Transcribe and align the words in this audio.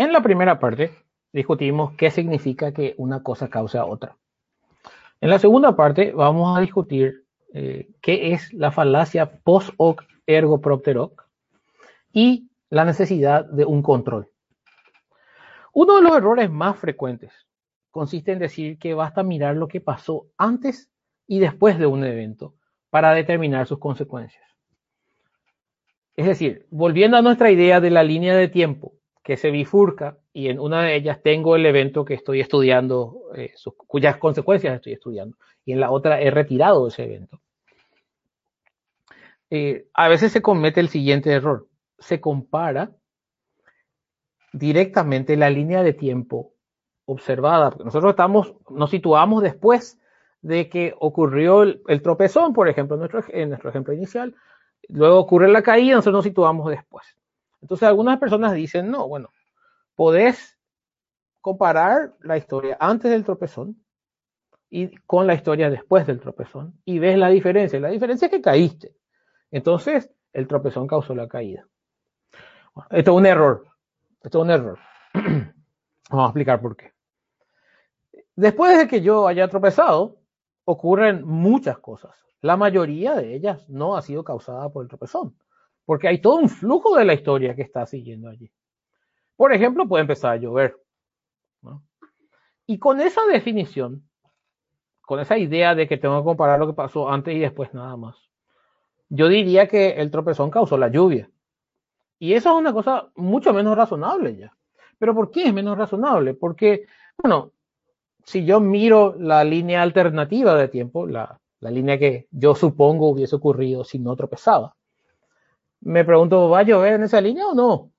En 0.00 0.14
la 0.14 0.22
primera 0.22 0.58
parte 0.58 0.92
discutimos 1.30 1.92
qué 1.92 2.10
significa 2.10 2.72
que 2.72 2.94
una 2.96 3.22
cosa 3.22 3.50
causa 3.50 3.82
a 3.82 3.84
otra. 3.84 4.16
En 5.20 5.28
la 5.28 5.38
segunda 5.38 5.76
parte 5.76 6.12
vamos 6.12 6.56
a 6.56 6.62
discutir 6.62 7.26
eh, 7.52 7.90
qué 8.00 8.32
es 8.32 8.50
la 8.54 8.72
falacia 8.72 9.30
post 9.42 9.74
hoc 9.76 10.06
ergo 10.26 10.62
propter 10.62 10.96
hoc 10.96 11.28
y 12.14 12.48
la 12.70 12.86
necesidad 12.86 13.44
de 13.44 13.66
un 13.66 13.82
control. 13.82 14.30
Uno 15.74 15.96
de 15.96 16.02
los 16.02 16.16
errores 16.16 16.50
más 16.50 16.78
frecuentes 16.78 17.34
consiste 17.90 18.32
en 18.32 18.38
decir 18.38 18.78
que 18.78 18.94
basta 18.94 19.22
mirar 19.22 19.56
lo 19.56 19.68
que 19.68 19.82
pasó 19.82 20.28
antes 20.38 20.90
y 21.26 21.40
después 21.40 21.78
de 21.78 21.84
un 21.84 22.04
evento 22.04 22.54
para 22.88 23.12
determinar 23.12 23.66
sus 23.66 23.78
consecuencias. 23.78 24.46
Es 26.16 26.24
decir, 26.24 26.66
volviendo 26.70 27.18
a 27.18 27.22
nuestra 27.22 27.50
idea 27.50 27.82
de 27.82 27.90
la 27.90 28.02
línea 28.02 28.34
de 28.34 28.48
tiempo 28.48 28.94
que 29.22 29.36
se 29.36 29.50
bifurca 29.50 30.18
y 30.32 30.48
en 30.48 30.58
una 30.58 30.82
de 30.82 30.96
ellas 30.96 31.20
tengo 31.22 31.56
el 31.56 31.66
evento 31.66 32.04
que 32.04 32.14
estoy 32.14 32.40
estudiando, 32.40 33.30
eh, 33.34 33.52
cuyas 33.86 34.16
consecuencias 34.16 34.74
estoy 34.74 34.94
estudiando, 34.94 35.36
y 35.64 35.72
en 35.72 35.80
la 35.80 35.90
otra 35.90 36.20
he 36.20 36.30
retirado 36.30 36.86
ese 36.88 37.04
evento. 37.04 37.40
Eh, 39.50 39.88
a 39.94 40.08
veces 40.08 40.32
se 40.32 40.42
comete 40.42 40.80
el 40.80 40.88
siguiente 40.88 41.32
error. 41.32 41.66
Se 41.98 42.20
compara 42.20 42.92
directamente 44.52 45.36
la 45.36 45.50
línea 45.50 45.82
de 45.82 45.92
tiempo 45.92 46.54
observada. 47.04 47.74
Nosotros 47.84 48.10
estamos, 48.10 48.54
nos 48.70 48.90
situamos 48.90 49.42
después 49.42 50.00
de 50.42 50.68
que 50.68 50.94
ocurrió 50.98 51.62
el, 51.62 52.02
tropezón, 52.02 52.52
por 52.52 52.68
ejemplo, 52.68 52.94
en 52.94 53.00
nuestro, 53.00 53.24
en 53.28 53.48
nuestro 53.50 53.70
ejemplo 53.70 53.92
inicial. 53.92 54.34
Luego 54.88 55.18
ocurre 55.18 55.48
la 55.48 55.62
caída, 55.62 55.96
nosotros 55.96 56.18
nos 56.18 56.24
situamos 56.24 56.70
después. 56.70 57.19
Entonces 57.60 57.86
algunas 57.86 58.18
personas 58.18 58.54
dicen, 58.54 58.90
no, 58.90 59.06
bueno, 59.08 59.30
podés 59.94 60.58
comparar 61.40 62.14
la 62.20 62.36
historia 62.36 62.76
antes 62.80 63.10
del 63.10 63.24
tropezón 63.24 63.82
y 64.68 64.96
con 64.98 65.26
la 65.26 65.34
historia 65.34 65.68
después 65.68 66.06
del 66.06 66.20
tropezón 66.20 66.80
y 66.84 66.98
ves 66.98 67.18
la 67.18 67.28
diferencia. 67.28 67.80
La 67.80 67.88
diferencia 67.88 68.26
es 68.26 68.30
que 68.30 68.40
caíste. 68.40 68.94
Entonces, 69.50 70.10
el 70.32 70.46
tropezón 70.46 70.86
causó 70.86 71.14
la 71.14 71.28
caída. 71.28 71.66
esto 72.90 73.10
es 73.10 73.16
un 73.16 73.26
error. 73.26 73.66
Esto 74.22 74.38
es 74.38 74.44
un 74.44 74.50
error. 74.50 74.78
Vamos 76.10 76.24
a 76.24 76.28
explicar 76.28 76.60
por 76.60 76.76
qué. 76.76 76.92
Después 78.36 78.78
de 78.78 78.88
que 78.88 79.00
yo 79.00 79.26
haya 79.26 79.48
tropezado, 79.48 80.18
ocurren 80.64 81.26
muchas 81.26 81.78
cosas. 81.78 82.12
La 82.40 82.56
mayoría 82.56 83.14
de 83.14 83.34
ellas 83.34 83.68
no 83.68 83.96
ha 83.96 84.02
sido 84.02 84.24
causada 84.24 84.68
por 84.70 84.82
el 84.82 84.88
tropezón, 84.88 85.36
porque 85.84 86.08
hay 86.08 86.20
todo 86.20 86.36
un 86.36 86.48
flujo 86.48 86.96
de 86.96 87.04
la 87.04 87.14
historia 87.14 87.54
que 87.54 87.62
está 87.62 87.86
siguiendo 87.86 88.28
allí. 88.28 88.50
Por 89.36 89.52
ejemplo, 89.52 89.88
puede 89.88 90.02
empezar 90.02 90.32
a 90.32 90.36
llover. 90.36 90.76
Y 92.66 92.78
con 92.78 93.00
esa 93.00 93.26
definición, 93.26 94.08
con 95.00 95.18
esa 95.18 95.38
idea 95.38 95.74
de 95.74 95.88
que 95.88 95.96
tengo 95.96 96.18
que 96.18 96.24
comparar 96.24 96.60
lo 96.60 96.68
que 96.68 96.72
pasó 96.74 97.10
antes 97.10 97.34
y 97.34 97.40
después 97.40 97.74
nada 97.74 97.96
más, 97.96 98.30
yo 99.08 99.28
diría 99.28 99.66
que 99.66 99.90
el 99.92 100.10
tropezón 100.10 100.50
causó 100.50 100.78
la 100.78 100.88
lluvia. 100.88 101.28
Y 102.18 102.34
eso 102.34 102.50
es 102.50 102.56
una 102.56 102.72
cosa 102.72 103.10
mucho 103.16 103.52
menos 103.52 103.76
razonable 103.76 104.36
ya. 104.36 104.56
Pero 104.98 105.14
¿por 105.14 105.30
qué 105.30 105.44
es 105.44 105.54
menos 105.54 105.76
razonable? 105.76 106.34
Porque, 106.34 106.86
bueno, 107.16 107.52
si 108.24 108.44
yo 108.44 108.60
miro 108.60 109.16
la 109.18 109.42
línea 109.42 109.82
alternativa 109.82 110.54
de 110.54 110.68
tiempo, 110.68 111.06
la, 111.06 111.40
la 111.60 111.70
línea 111.70 111.98
que 111.98 112.28
yo 112.30 112.54
supongo 112.54 113.08
hubiese 113.08 113.36
ocurrido 113.36 113.82
si 113.82 113.98
no 113.98 114.14
tropezaba, 114.14 114.76
me 115.80 116.04
pregunto, 116.04 116.48
¿va 116.48 116.60
a 116.60 116.62
llover 116.62 116.94
en 116.94 117.04
esa 117.04 117.20
línea 117.20 117.46
o 117.46 117.54
no? 117.54 117.92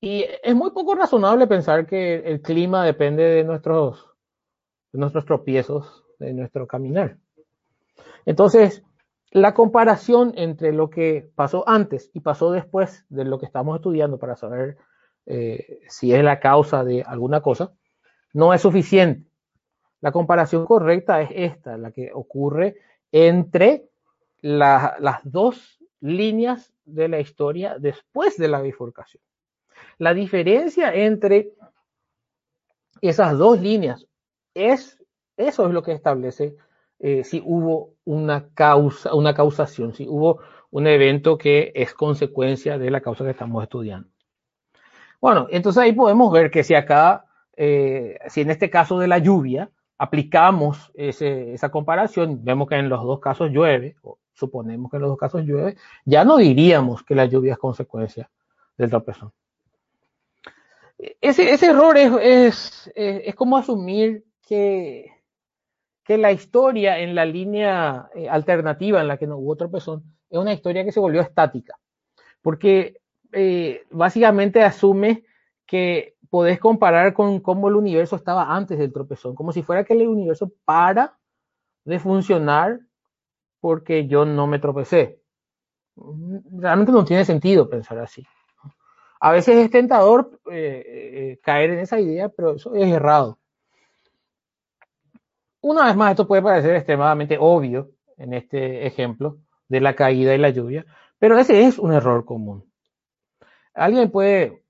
Y 0.00 0.24
es 0.42 0.54
muy 0.54 0.70
poco 0.70 0.94
razonable 0.94 1.46
pensar 1.46 1.86
que 1.86 2.16
el 2.16 2.42
clima 2.42 2.84
depende 2.84 3.22
de 3.22 3.44
nuestros, 3.44 4.10
nuestros 4.92 5.24
tropiezos, 5.24 6.04
de 6.18 6.32
nuestro 6.34 6.66
caminar. 6.66 7.18
Entonces, 8.26 8.82
la 9.30 9.54
comparación 9.54 10.32
entre 10.36 10.72
lo 10.72 10.90
que 10.90 11.30
pasó 11.34 11.68
antes 11.68 12.10
y 12.12 12.20
pasó 12.20 12.50
después 12.52 13.06
de 13.08 13.24
lo 13.24 13.38
que 13.38 13.46
estamos 13.46 13.76
estudiando 13.76 14.18
para 14.18 14.36
saber 14.36 14.76
eh, 15.26 15.80
si 15.88 16.12
es 16.12 16.22
la 16.22 16.40
causa 16.40 16.84
de 16.84 17.02
alguna 17.02 17.40
cosa, 17.40 17.72
no 18.32 18.52
es 18.52 18.60
suficiente. 18.60 19.28
La 20.00 20.10
comparación 20.10 20.66
correcta 20.66 21.22
es 21.22 21.30
esta, 21.32 21.76
la 21.78 21.92
que 21.92 22.10
ocurre 22.12 22.76
entre 23.12 23.88
las 24.40 25.20
dos 25.22 25.78
líneas 26.02 26.74
de 26.84 27.08
la 27.08 27.20
historia 27.20 27.76
después 27.78 28.36
de 28.36 28.48
la 28.48 28.60
bifurcación. 28.60 29.22
La 29.98 30.12
diferencia 30.12 30.94
entre 30.94 31.52
esas 33.00 33.38
dos 33.38 33.60
líneas 33.60 34.06
es, 34.54 34.98
eso 35.36 35.66
es 35.66 35.72
lo 35.72 35.82
que 35.82 35.92
establece 35.92 36.56
eh, 36.98 37.24
si 37.24 37.42
hubo 37.44 37.94
una 38.04 38.48
causa, 38.54 39.14
una 39.14 39.34
causación, 39.34 39.94
si 39.94 40.06
hubo 40.06 40.40
un 40.70 40.86
evento 40.86 41.36
que 41.38 41.72
es 41.74 41.94
consecuencia 41.94 42.78
de 42.78 42.90
la 42.90 43.00
causa 43.00 43.24
que 43.24 43.30
estamos 43.30 43.62
estudiando. 43.62 44.08
Bueno, 45.20 45.46
entonces 45.50 45.82
ahí 45.82 45.92
podemos 45.92 46.32
ver 46.32 46.50
que 46.50 46.64
si 46.64 46.74
acá, 46.74 47.26
eh, 47.56 48.18
si 48.28 48.40
en 48.40 48.50
este 48.50 48.70
caso 48.70 48.98
de 48.98 49.08
la 49.08 49.18
lluvia, 49.18 49.70
aplicamos 49.98 50.90
esa 50.94 51.70
comparación, 51.70 52.44
vemos 52.44 52.68
que 52.68 52.74
en 52.74 52.88
los 52.88 53.04
dos 53.04 53.20
casos 53.20 53.50
llueve, 53.50 53.96
suponemos 54.32 54.90
que 54.90 54.96
en 54.96 55.02
los 55.02 55.10
dos 55.10 55.18
casos 55.18 55.42
llueve, 55.42 55.76
ya 56.04 56.24
no 56.24 56.36
diríamos 56.36 57.02
que 57.02 57.14
la 57.14 57.26
lluvia 57.26 57.52
es 57.52 57.58
consecuencia 57.58 58.30
del 58.76 58.90
tropezón. 58.90 59.32
Ese, 61.20 61.52
ese 61.52 61.66
error 61.66 61.96
es, 61.96 62.12
es, 62.20 62.92
es 62.94 63.34
como 63.34 63.56
asumir 63.56 64.24
que, 64.46 65.10
que 66.04 66.18
la 66.18 66.32
historia 66.32 66.98
en 66.98 67.14
la 67.14 67.24
línea 67.24 68.08
eh, 68.14 68.28
alternativa 68.28 69.00
en 69.00 69.08
la 69.08 69.16
que 69.16 69.26
no 69.26 69.36
hubo 69.36 69.56
tropezón 69.56 70.04
es 70.30 70.38
una 70.38 70.52
historia 70.52 70.84
que 70.84 70.92
se 70.92 71.00
volvió 71.00 71.20
estática, 71.20 71.78
porque 72.40 73.00
eh, 73.32 73.84
básicamente 73.90 74.62
asume 74.62 75.24
que 75.66 76.16
podés 76.30 76.58
comparar 76.58 77.12
con 77.12 77.40
cómo 77.40 77.68
el 77.68 77.76
universo 77.76 78.16
estaba 78.16 78.54
antes 78.54 78.78
del 78.78 78.92
tropezón, 78.92 79.34
como 79.34 79.52
si 79.52 79.62
fuera 79.62 79.84
que 79.84 79.92
el 79.92 80.08
universo 80.08 80.50
para 80.64 81.18
de 81.84 81.98
funcionar 81.98 82.80
porque 83.62 84.08
yo 84.08 84.24
no 84.24 84.48
me 84.48 84.58
tropecé. 84.58 85.20
Realmente 85.96 86.90
no 86.90 87.04
tiene 87.04 87.24
sentido 87.24 87.70
pensar 87.70 87.96
así. 88.00 88.26
A 89.20 89.30
veces 89.30 89.56
es 89.56 89.70
tentador 89.70 90.40
eh, 90.50 91.38
caer 91.44 91.70
en 91.70 91.78
esa 91.78 92.00
idea, 92.00 92.28
pero 92.28 92.56
eso 92.56 92.74
es 92.74 92.92
errado. 92.92 93.38
Una 95.60 95.84
vez 95.84 95.94
más, 95.94 96.10
esto 96.10 96.26
puede 96.26 96.42
parecer 96.42 96.74
extremadamente 96.74 97.36
obvio 97.38 97.92
en 98.16 98.34
este 98.34 98.84
ejemplo 98.84 99.38
de 99.68 99.80
la 99.80 99.94
caída 99.94 100.34
y 100.34 100.38
la 100.38 100.50
lluvia, 100.50 100.84
pero 101.20 101.38
ese 101.38 101.64
es 101.64 101.78
un 101.78 101.92
error 101.92 102.24
común. 102.24 102.64
Alguien 103.74 104.10
puede 104.10 104.64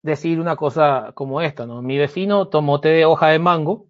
decir 0.00 0.40
una 0.40 0.56
cosa 0.56 1.12
como 1.14 1.42
esta, 1.42 1.66
¿no? 1.66 1.82
Mi 1.82 1.98
vecino 1.98 2.48
tomó 2.48 2.80
té 2.80 2.88
de 2.88 3.04
hoja 3.04 3.28
de 3.28 3.38
mango 3.38 3.88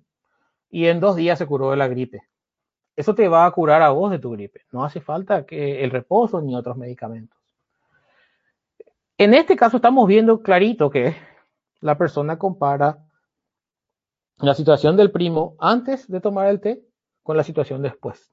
y 0.69 0.87
en 0.87 0.99
dos 0.99 1.15
días 1.15 1.39
se 1.39 1.47
curó 1.47 1.71
de 1.71 1.77
la 1.77 1.87
gripe. 1.87 2.30
Eso 3.01 3.15
te 3.15 3.29
va 3.29 3.47
a 3.47 3.51
curar 3.51 3.81
a 3.81 3.89
vos 3.89 4.11
de 4.11 4.19
tu 4.19 4.33
gripe. 4.33 4.67
No 4.73 4.85
hace 4.85 5.01
falta 5.01 5.47
que 5.47 5.83
el 5.83 5.91
reposo 5.91 6.43
ni 6.43 6.55
otros 6.55 6.77
medicamentos. 6.77 7.39
En 9.17 9.33
este 9.33 9.57
caso 9.57 9.79
estamos 9.79 10.07
viendo 10.07 10.43
clarito 10.43 10.91
que 10.91 11.17
la 11.81 11.97
persona 11.97 12.39
compara 12.39 12.99
la 14.37 14.53
situación 14.53 14.99
del 14.99 15.11
primo 15.11 15.57
antes 15.59 16.09
de 16.09 16.21
tomar 16.21 16.49
el 16.49 16.61
té 16.61 16.85
con 17.23 17.39
la 17.39 17.43
situación 17.43 17.81
después. 17.81 18.31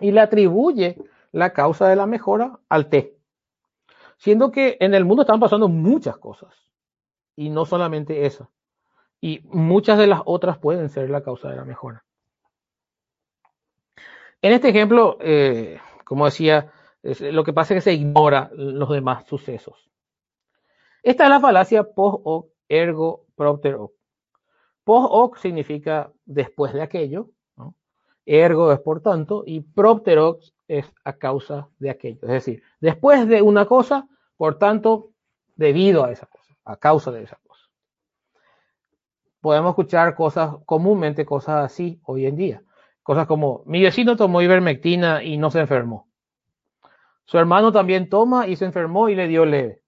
Y 0.00 0.10
le 0.10 0.22
atribuye 0.22 0.98
la 1.30 1.52
causa 1.52 1.86
de 1.86 1.94
la 1.94 2.06
mejora 2.06 2.58
al 2.68 2.88
té. 2.88 3.16
Siendo 4.16 4.50
que 4.50 4.78
en 4.80 4.94
el 4.94 5.04
mundo 5.04 5.22
están 5.22 5.38
pasando 5.38 5.68
muchas 5.68 6.16
cosas. 6.16 6.52
Y 7.36 7.50
no 7.50 7.66
solamente 7.66 8.26
esa. 8.26 8.50
Y 9.20 9.42
muchas 9.44 9.96
de 9.96 10.08
las 10.08 10.22
otras 10.24 10.58
pueden 10.58 10.88
ser 10.88 11.08
la 11.08 11.22
causa 11.22 11.50
de 11.50 11.54
la 11.54 11.64
mejora. 11.64 12.04
En 14.44 14.52
este 14.52 14.68
ejemplo, 14.68 15.16
eh, 15.22 15.80
como 16.04 16.26
decía, 16.26 16.70
lo 17.02 17.44
que 17.44 17.54
pasa 17.54 17.72
es 17.72 17.78
que 17.78 17.90
se 17.90 17.94
ignora 17.94 18.50
los 18.52 18.90
demás 18.90 19.24
sucesos. 19.26 19.90
Esta 21.02 21.24
es 21.24 21.30
la 21.30 21.40
falacia 21.40 21.82
post 21.94 22.20
hoc 22.24 22.50
ergo 22.68 23.24
propter 23.36 23.76
hoc. 23.76 23.94
Post 24.84 25.08
hoc 25.10 25.36
significa 25.38 26.12
después 26.26 26.74
de 26.74 26.82
aquello, 26.82 27.30
ergo 28.26 28.70
es 28.70 28.80
por 28.80 29.00
tanto, 29.00 29.44
y 29.46 29.60
propter 29.60 30.18
hoc 30.18 30.42
es 30.68 30.92
a 31.04 31.14
causa 31.14 31.70
de 31.78 31.88
aquello. 31.88 32.20
Es 32.24 32.44
decir, 32.44 32.62
después 32.80 33.26
de 33.26 33.40
una 33.40 33.64
cosa, 33.64 34.06
por 34.36 34.58
tanto, 34.58 35.12
debido 35.56 36.04
a 36.04 36.12
esa 36.12 36.26
cosa, 36.26 36.54
a 36.66 36.76
causa 36.76 37.10
de 37.12 37.22
esa 37.22 37.38
cosa. 37.46 37.64
Podemos 39.40 39.70
escuchar 39.70 40.14
cosas, 40.14 40.56
comúnmente 40.66 41.24
cosas 41.24 41.64
así 41.64 41.98
hoy 42.04 42.26
en 42.26 42.36
día. 42.36 42.62
Cosas 43.04 43.26
como, 43.26 43.62
mi 43.66 43.82
vecino 43.82 44.16
tomó 44.16 44.40
ivermectina 44.40 45.22
y 45.22 45.36
no 45.36 45.50
se 45.50 45.60
enfermó. 45.60 46.08
Su 47.26 47.38
hermano 47.38 47.70
también 47.70 48.08
toma 48.08 48.48
y 48.48 48.56
se 48.56 48.64
enfermó 48.64 49.10
y 49.10 49.14
le 49.14 49.28
dio 49.28 49.44
leve. 49.44 49.82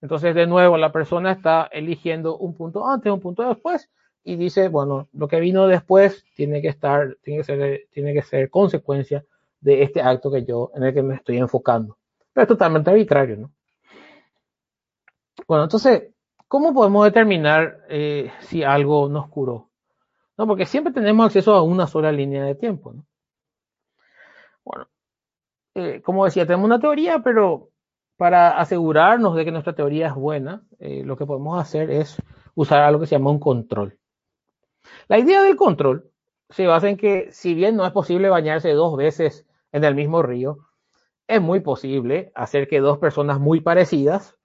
Entonces, 0.00 0.34
de 0.34 0.48
nuevo, 0.48 0.76
la 0.76 0.90
persona 0.90 1.30
está 1.30 1.68
eligiendo 1.70 2.36
un 2.36 2.54
punto 2.54 2.84
antes, 2.84 3.12
un 3.12 3.20
punto 3.20 3.48
después, 3.48 3.88
y 4.24 4.34
dice, 4.34 4.68
bueno, 4.68 5.08
lo 5.12 5.28
que 5.28 5.38
vino 5.38 5.68
después 5.68 6.24
tiene 6.34 6.60
que 6.60 6.66
estar, 6.66 7.16
tiene 7.22 7.38
que 7.38 7.44
ser, 7.44 7.80
tiene 7.92 8.12
que 8.12 8.22
ser 8.22 8.50
consecuencia 8.50 9.24
de 9.60 9.84
este 9.84 10.02
acto 10.02 10.32
que 10.32 10.44
yo, 10.44 10.72
en 10.74 10.82
el 10.82 10.92
que 10.92 11.02
me 11.04 11.14
estoy 11.14 11.38
enfocando. 11.38 11.96
Pero 12.32 12.42
es 12.42 12.48
totalmente 12.48 12.90
arbitrario, 12.90 13.36
¿no? 13.36 13.52
Bueno, 15.46 15.62
entonces, 15.62 16.10
¿cómo 16.48 16.74
podemos 16.74 17.04
determinar 17.04 17.84
eh, 17.88 18.32
si 18.40 18.64
algo 18.64 19.08
nos 19.08 19.28
curó? 19.28 19.68
No, 20.38 20.46
porque 20.46 20.66
siempre 20.66 20.92
tenemos 20.92 21.26
acceso 21.26 21.54
a 21.54 21.62
una 21.62 21.86
sola 21.86 22.10
línea 22.10 22.44
de 22.44 22.54
tiempo, 22.54 22.92
¿no? 22.92 23.06
Bueno, 24.64 24.88
eh, 25.74 26.00
como 26.02 26.24
decía, 26.24 26.46
tenemos 26.46 26.66
una 26.66 26.80
teoría, 26.80 27.20
pero 27.20 27.70
para 28.16 28.58
asegurarnos 28.58 29.34
de 29.34 29.44
que 29.44 29.52
nuestra 29.52 29.74
teoría 29.74 30.08
es 30.08 30.14
buena, 30.14 30.62
eh, 30.78 31.02
lo 31.04 31.16
que 31.16 31.26
podemos 31.26 31.60
hacer 31.60 31.90
es 31.90 32.16
usar 32.54 32.82
algo 32.82 33.00
que 33.00 33.06
se 33.06 33.16
llama 33.16 33.30
un 33.30 33.40
control. 33.40 33.98
La 35.08 35.18
idea 35.18 35.42
del 35.42 35.56
control 35.56 36.10
se 36.50 36.66
basa 36.66 36.88
en 36.88 36.96
que 36.96 37.32
si 37.32 37.54
bien 37.54 37.76
no 37.76 37.86
es 37.86 37.92
posible 37.92 38.28
bañarse 38.28 38.72
dos 38.72 38.96
veces 38.96 39.46
en 39.72 39.84
el 39.84 39.94
mismo 39.94 40.22
río, 40.22 40.58
es 41.26 41.40
muy 41.40 41.60
posible 41.60 42.30
hacer 42.34 42.68
que 42.68 42.80
dos 42.80 42.98
personas 42.98 43.40
muy 43.40 43.60
parecidas 43.60 44.36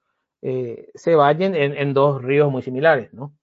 eh, 0.42 0.90
se 0.96 1.16
bañen 1.16 1.56
en, 1.56 1.94
dos 1.94 2.22
ríos 2.22 2.52
muy 2.52 2.62
similares, 2.62 3.14
¿no? 3.14 3.34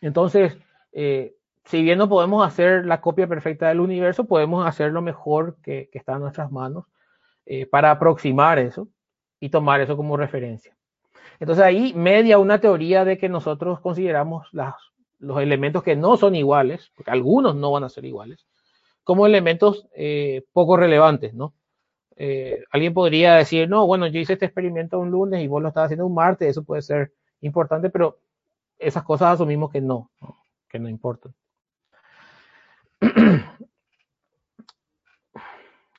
Entonces, 0.00 0.56
eh, 0.96 1.36
si 1.64 1.82
bien 1.82 1.98
no 1.98 2.08
podemos 2.08 2.44
hacer 2.44 2.86
la 2.86 3.00
copia 3.00 3.28
perfecta 3.28 3.68
del 3.68 3.80
universo, 3.80 4.24
podemos 4.24 4.66
hacer 4.66 4.90
lo 4.92 5.02
mejor 5.02 5.56
que, 5.62 5.88
está 5.92 6.14
en 6.14 6.20
nuestras 6.20 6.50
manos 6.50 6.86
eh, 7.44 7.66
para 7.66 7.92
aproximar 7.92 8.58
eso 8.58 8.88
y 9.38 9.50
tomar 9.50 9.80
eso 9.80 9.96
como 9.96 10.16
referencia. 10.16 10.76
Entonces 11.38 11.64
ahí 11.64 11.92
media 11.94 12.38
una 12.38 12.60
teoría 12.60 13.04
de 13.04 13.18
que 13.18 13.28
nosotros 13.28 13.80
consideramos 13.80 14.48
las 14.52 14.74
los 15.18 15.40
elementos 15.40 15.82
que 15.82 15.96
no 15.96 16.16
son 16.16 16.34
iguales, 16.34 16.92
porque 16.94 17.10
algunos 17.10 17.56
no 17.56 17.72
van 17.72 17.84
a 17.84 17.88
ser 17.88 18.04
iguales, 18.04 18.46
como 19.04 19.26
elementos 19.26 19.86
eh, 19.94 20.44
poco 20.52 20.76
relevantes, 20.76 21.34
¿no? 21.34 21.54
Eh, 22.16 22.64
alguien 22.70 22.94
podría 22.94 23.34
decir, 23.34 23.68
no, 23.68 23.86
bueno, 23.86 24.06
yo 24.06 24.18
hice 24.18 24.34
este 24.34 24.46
experimento 24.46 24.98
un 24.98 25.10
lunes 25.10 25.42
y 25.42 25.48
vos 25.48 25.62
lo 25.62 25.68
estás 25.68 25.84
haciendo 25.86 26.06
un 26.06 26.14
martes, 26.14 26.48
eso 26.48 26.64
puede 26.64 26.82
ser 26.82 27.12
importante, 27.40 27.90
pero 27.90 28.18
esas 28.78 29.04
cosas 29.04 29.34
asumimos 29.34 29.70
que 29.70 29.80
no, 29.80 30.10
no 30.78 30.88
importan. 30.88 31.34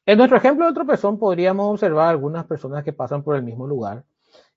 En 0.05 0.17
nuestro 0.17 0.37
ejemplo 0.37 0.65
de 0.65 0.73
tropezón 0.73 1.19
podríamos 1.19 1.69
observar 1.69 2.07
algunas 2.07 2.45
personas 2.45 2.85
que 2.85 2.93
pasan 2.93 3.23
por 3.23 3.35
el 3.35 3.43
mismo 3.43 3.67
lugar 3.67 4.05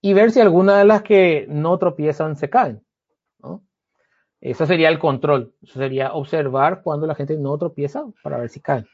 y 0.00 0.12
ver 0.12 0.30
si 0.30 0.40
algunas 0.40 0.78
de 0.78 0.84
las 0.84 1.02
que 1.02 1.46
no 1.48 1.76
tropiezan 1.76 2.36
se 2.36 2.48
caen. 2.48 2.84
¿no? 3.42 3.64
Eso 4.40 4.64
sería 4.64 4.88
el 4.88 5.00
control. 5.00 5.52
Eso 5.60 5.80
sería 5.80 6.12
observar 6.12 6.82
cuando 6.82 7.06
la 7.08 7.16
gente 7.16 7.36
no 7.36 7.58
tropieza 7.58 8.04
para 8.22 8.38
ver 8.38 8.48
si 8.48 8.60
cae. 8.60 8.84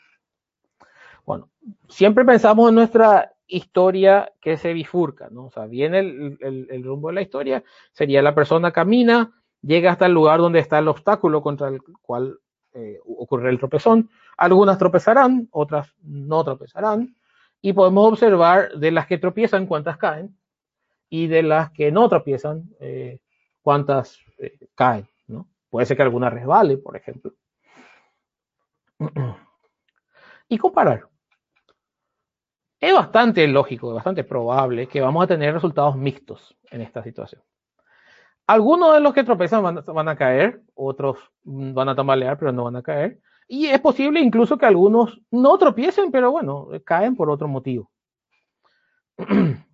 Bueno, 1.26 1.50
siempre 1.88 2.24
pensamos 2.24 2.70
en 2.70 2.74
nuestra 2.76 3.32
historia 3.46 4.32
que 4.40 4.56
se 4.56 4.72
bifurca, 4.72 5.28
¿no? 5.30 5.46
O 5.46 5.50
sea, 5.50 5.66
viene 5.66 5.98
el, 5.98 6.82
rumbo 6.84 7.08
de 7.08 7.14
la 7.14 7.22
historia, 7.22 7.64
sería 7.92 8.22
la 8.22 8.34
persona 8.34 8.72
camina, 8.72 9.32
llega 9.66 9.90
hasta 9.90 10.06
el 10.06 10.12
lugar 10.12 10.40
donde 10.40 10.60
está 10.60 10.78
el 10.78 10.88
obstáculo 10.88 11.42
contra 11.42 11.68
el 11.68 11.82
cual 12.00 12.38
eh, 12.72 13.00
ocurre 13.04 13.50
el 13.50 13.58
tropezón. 13.58 14.10
Algunas 14.36 14.78
tropezarán, 14.78 15.48
otras 15.50 15.94
no 16.02 16.44
tropezarán. 16.44 17.16
Y 17.60 17.72
podemos 17.72 18.12
observar 18.12 18.72
de 18.72 18.90
las 18.92 19.06
que 19.06 19.18
tropiezan 19.18 19.66
cuántas 19.66 19.96
caen 19.96 20.36
y 21.08 21.26
de 21.26 21.42
las 21.42 21.70
que 21.72 21.90
no 21.90 22.08
tropiezan 22.08 22.70
eh, 22.80 23.18
cuántas 23.62 24.20
eh, 24.38 24.68
caen. 24.74 25.08
Puede 25.68 25.86
ser 25.86 25.96
que 25.96 26.04
alguna 26.04 26.30
resbale, 26.30 26.78
por 26.78 26.96
ejemplo. 26.96 27.32
Y 30.48 30.58
comparar. 30.58 31.08
Es 32.78 32.94
bastante 32.94 33.48
lógico, 33.48 33.92
bastante 33.92 34.22
probable 34.22 34.86
que 34.86 35.00
vamos 35.00 35.24
a 35.24 35.26
tener 35.26 35.52
resultados 35.52 35.96
mixtos 35.96 36.56
en 36.70 36.82
esta 36.82 37.02
situación. 37.02 37.42
Algunos 38.46 38.94
de 38.94 39.00
los 39.00 39.12
que 39.12 39.24
tropezan 39.24 39.82
van, 39.84 40.08
a 40.08 40.16
caer, 40.16 40.62
otros 40.74 41.18
van 41.42 41.88
a 41.88 41.96
tambalear, 41.96 42.38
pero 42.38 42.52
no 42.52 42.64
van 42.64 42.76
a 42.76 42.82
caer. 42.82 43.18
Y 43.48 43.66
es 43.66 43.80
posible 43.80 44.20
incluso 44.20 44.56
que 44.56 44.66
algunos 44.66 45.20
no 45.30 45.58
tropiecen, 45.58 46.10
pero 46.10 46.30
bueno, 46.30 46.68
caen 46.84 47.16
por 47.16 47.30
otro 47.30 47.48
motivo. 47.48 47.90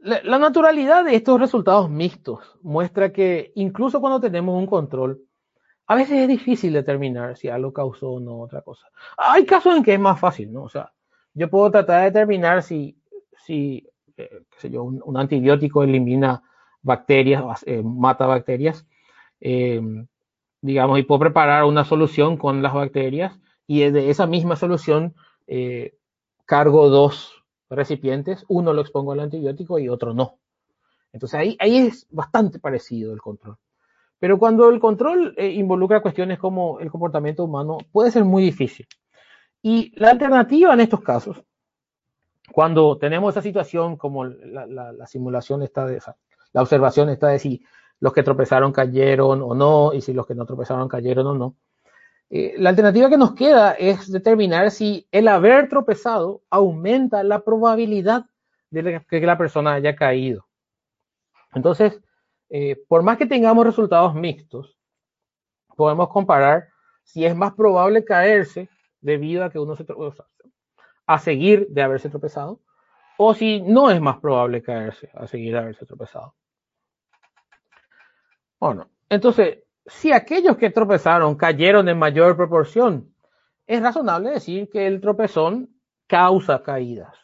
La, 0.00 0.38
naturalidad 0.38 1.04
de 1.04 1.16
estos 1.16 1.40
resultados 1.40 1.90
mixtos 1.90 2.56
muestra 2.62 3.12
que 3.12 3.50
incluso 3.56 4.00
cuando 4.00 4.20
tenemos 4.20 4.56
un 4.56 4.66
control, 4.66 5.20
a 5.88 5.96
veces 5.96 6.18
es 6.18 6.28
difícil 6.28 6.72
determinar 6.72 7.36
si 7.36 7.48
algo 7.48 7.72
causó 7.72 8.12
o 8.12 8.20
no 8.20 8.40
otra 8.40 8.62
cosa. 8.62 8.86
Hay 9.16 9.44
casos 9.44 9.76
en 9.76 9.82
que 9.82 9.94
es 9.94 10.00
más 10.00 10.20
fácil, 10.20 10.52
¿no? 10.52 10.62
O 10.62 10.68
sea, 10.68 10.92
yo 11.34 11.50
puedo 11.50 11.70
tratar 11.70 12.00
de 12.00 12.04
determinar 12.06 12.62
si, 12.62 12.96
si 13.44 13.88
eh, 14.16 14.44
qué 14.50 14.60
sé 14.60 14.70
yo, 14.70 14.84
un, 14.84 15.16
antibiótico 15.16 15.82
elimina 15.82 16.42
bacterias, 16.88 17.62
eh, 17.66 17.82
mata 17.84 18.26
bacterias, 18.26 18.86
eh, 19.40 19.80
digamos, 20.60 20.98
y 20.98 21.04
puedo 21.04 21.20
preparar 21.20 21.64
una 21.64 21.84
solución 21.84 22.36
con 22.36 22.62
las 22.62 22.74
bacterias 22.74 23.38
y 23.66 23.88
de 23.90 24.10
esa 24.10 24.26
misma 24.26 24.56
solución 24.56 25.14
cargo 26.44 26.88
dos 26.90 27.44
recipientes, 27.70 28.44
uno 28.48 28.72
lo 28.72 28.80
expongo 28.80 29.12
al 29.12 29.20
antibiótico 29.20 29.78
y 29.78 29.88
otro 29.88 30.14
no. 30.14 30.38
Entonces 31.12 31.38
ahí, 31.38 31.56
ahí 31.60 31.78
es 31.78 32.06
bastante 32.10 32.58
parecido 32.58 33.12
el 33.12 33.20
control. 33.20 33.56
Pero 34.18 34.38
cuando 34.38 34.68
el 34.68 34.80
control 34.80 35.34
eh, 35.36 35.50
involucra 35.52 36.02
cuestiones 36.02 36.38
como 36.38 36.80
el 36.80 36.90
comportamiento 36.90 37.44
humano, 37.44 37.78
puede 37.92 38.10
ser 38.10 38.24
muy 38.24 38.42
difícil. 38.42 38.86
Y 39.62 39.92
la 40.00 40.10
alternativa 40.10 40.74
en 40.74 40.80
estos 40.80 41.00
casos, 41.00 41.42
cuando 42.52 42.98
tenemos 42.98 43.34
esa 43.34 43.42
situación 43.42 43.96
como 43.96 44.24
la, 44.24 45.06
simulación 45.06 45.62
está 45.62 45.86
de 45.86 45.98
esa, 45.98 46.16
la 46.52 46.62
observación 46.62 47.08
está 47.08 47.28
de 47.28 47.38
si 47.38 47.64
los 48.00 48.12
que 48.12 48.22
tropezaron 48.22 48.72
cayeron 48.72 49.42
o 49.42 49.54
no, 49.54 49.92
y 49.92 50.00
si 50.00 50.12
los 50.12 50.26
que 50.26 50.34
no 50.34 50.46
tropezaron 50.46 50.88
cayeron 50.88 51.26
o 51.26 51.34
no, 51.34 51.56
eh, 52.30 52.54
la 52.58 52.70
alternativa 52.70 53.08
que 53.08 53.16
nos 53.16 53.34
queda 53.34 53.72
es 53.72 54.12
determinar 54.12 54.70
si 54.70 55.08
el 55.12 55.28
haber 55.28 55.68
tropezado 55.68 56.42
aumenta 56.50 57.22
la 57.22 57.42
probabilidad 57.42 58.26
de 58.70 59.02
que 59.08 59.20
la 59.20 59.38
persona 59.38 59.74
haya 59.74 59.96
caído. 59.96 60.46
Entonces, 61.54 62.00
eh, 62.50 62.76
por 62.86 63.02
más 63.02 63.16
que 63.16 63.26
tengamos 63.26 63.64
resultados 63.64 64.14
mixtos, 64.14 64.76
podemos 65.74 66.08
comparar 66.10 66.68
si 67.02 67.24
es 67.24 67.34
más 67.34 67.54
probable 67.54 68.04
caerse 68.04 68.68
debido 69.00 69.44
a 69.44 69.50
que 69.50 69.58
uno 69.58 69.74
se 69.76 69.84
tropezó, 69.84 70.26
a 71.06 71.18
seguir 71.18 71.68
de 71.70 71.82
haberse 71.82 72.10
tropezado, 72.10 72.60
o 73.18 73.34
si 73.34 73.60
no 73.60 73.90
es 73.90 74.00
más 74.00 74.18
probable 74.20 74.62
caerse 74.62 75.10
a 75.12 75.26
seguir 75.26 75.56
haberse 75.56 75.84
tropezado. 75.84 76.34
Bueno, 78.60 78.90
entonces, 79.08 79.64
si 79.86 80.12
aquellos 80.12 80.56
que 80.56 80.70
tropezaron 80.70 81.36
cayeron 81.36 81.88
en 81.88 81.98
mayor 81.98 82.36
proporción, 82.36 83.12
es 83.66 83.82
razonable 83.82 84.30
decir 84.30 84.70
que 84.70 84.86
el 84.86 85.00
tropezón 85.00 85.68
causa 86.06 86.62
caídas. 86.62 87.14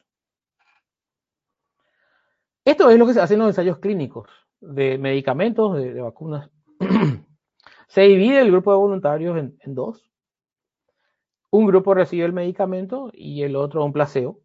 Esto 2.64 2.90
es 2.90 2.98
lo 2.98 3.06
que 3.06 3.14
se 3.14 3.20
hace 3.20 3.34
en 3.34 3.40
los 3.40 3.48
ensayos 3.48 3.78
clínicos 3.78 4.28
de 4.60 4.98
medicamentos, 4.98 5.76
de, 5.76 6.00
vacunas. 6.00 6.50
se 7.88 8.02
divide 8.02 8.40
el 8.40 8.50
grupo 8.50 8.72
de 8.72 8.78
voluntarios 8.78 9.38
en, 9.38 9.58
en, 9.60 9.74
dos. 9.74 10.10
Un 11.50 11.66
grupo 11.66 11.94
recibe 11.94 12.24
el 12.24 12.32
medicamento 12.32 13.10
y 13.12 13.42
el 13.42 13.54
otro 13.54 13.84
un 13.84 13.92
placebo. 13.92 14.43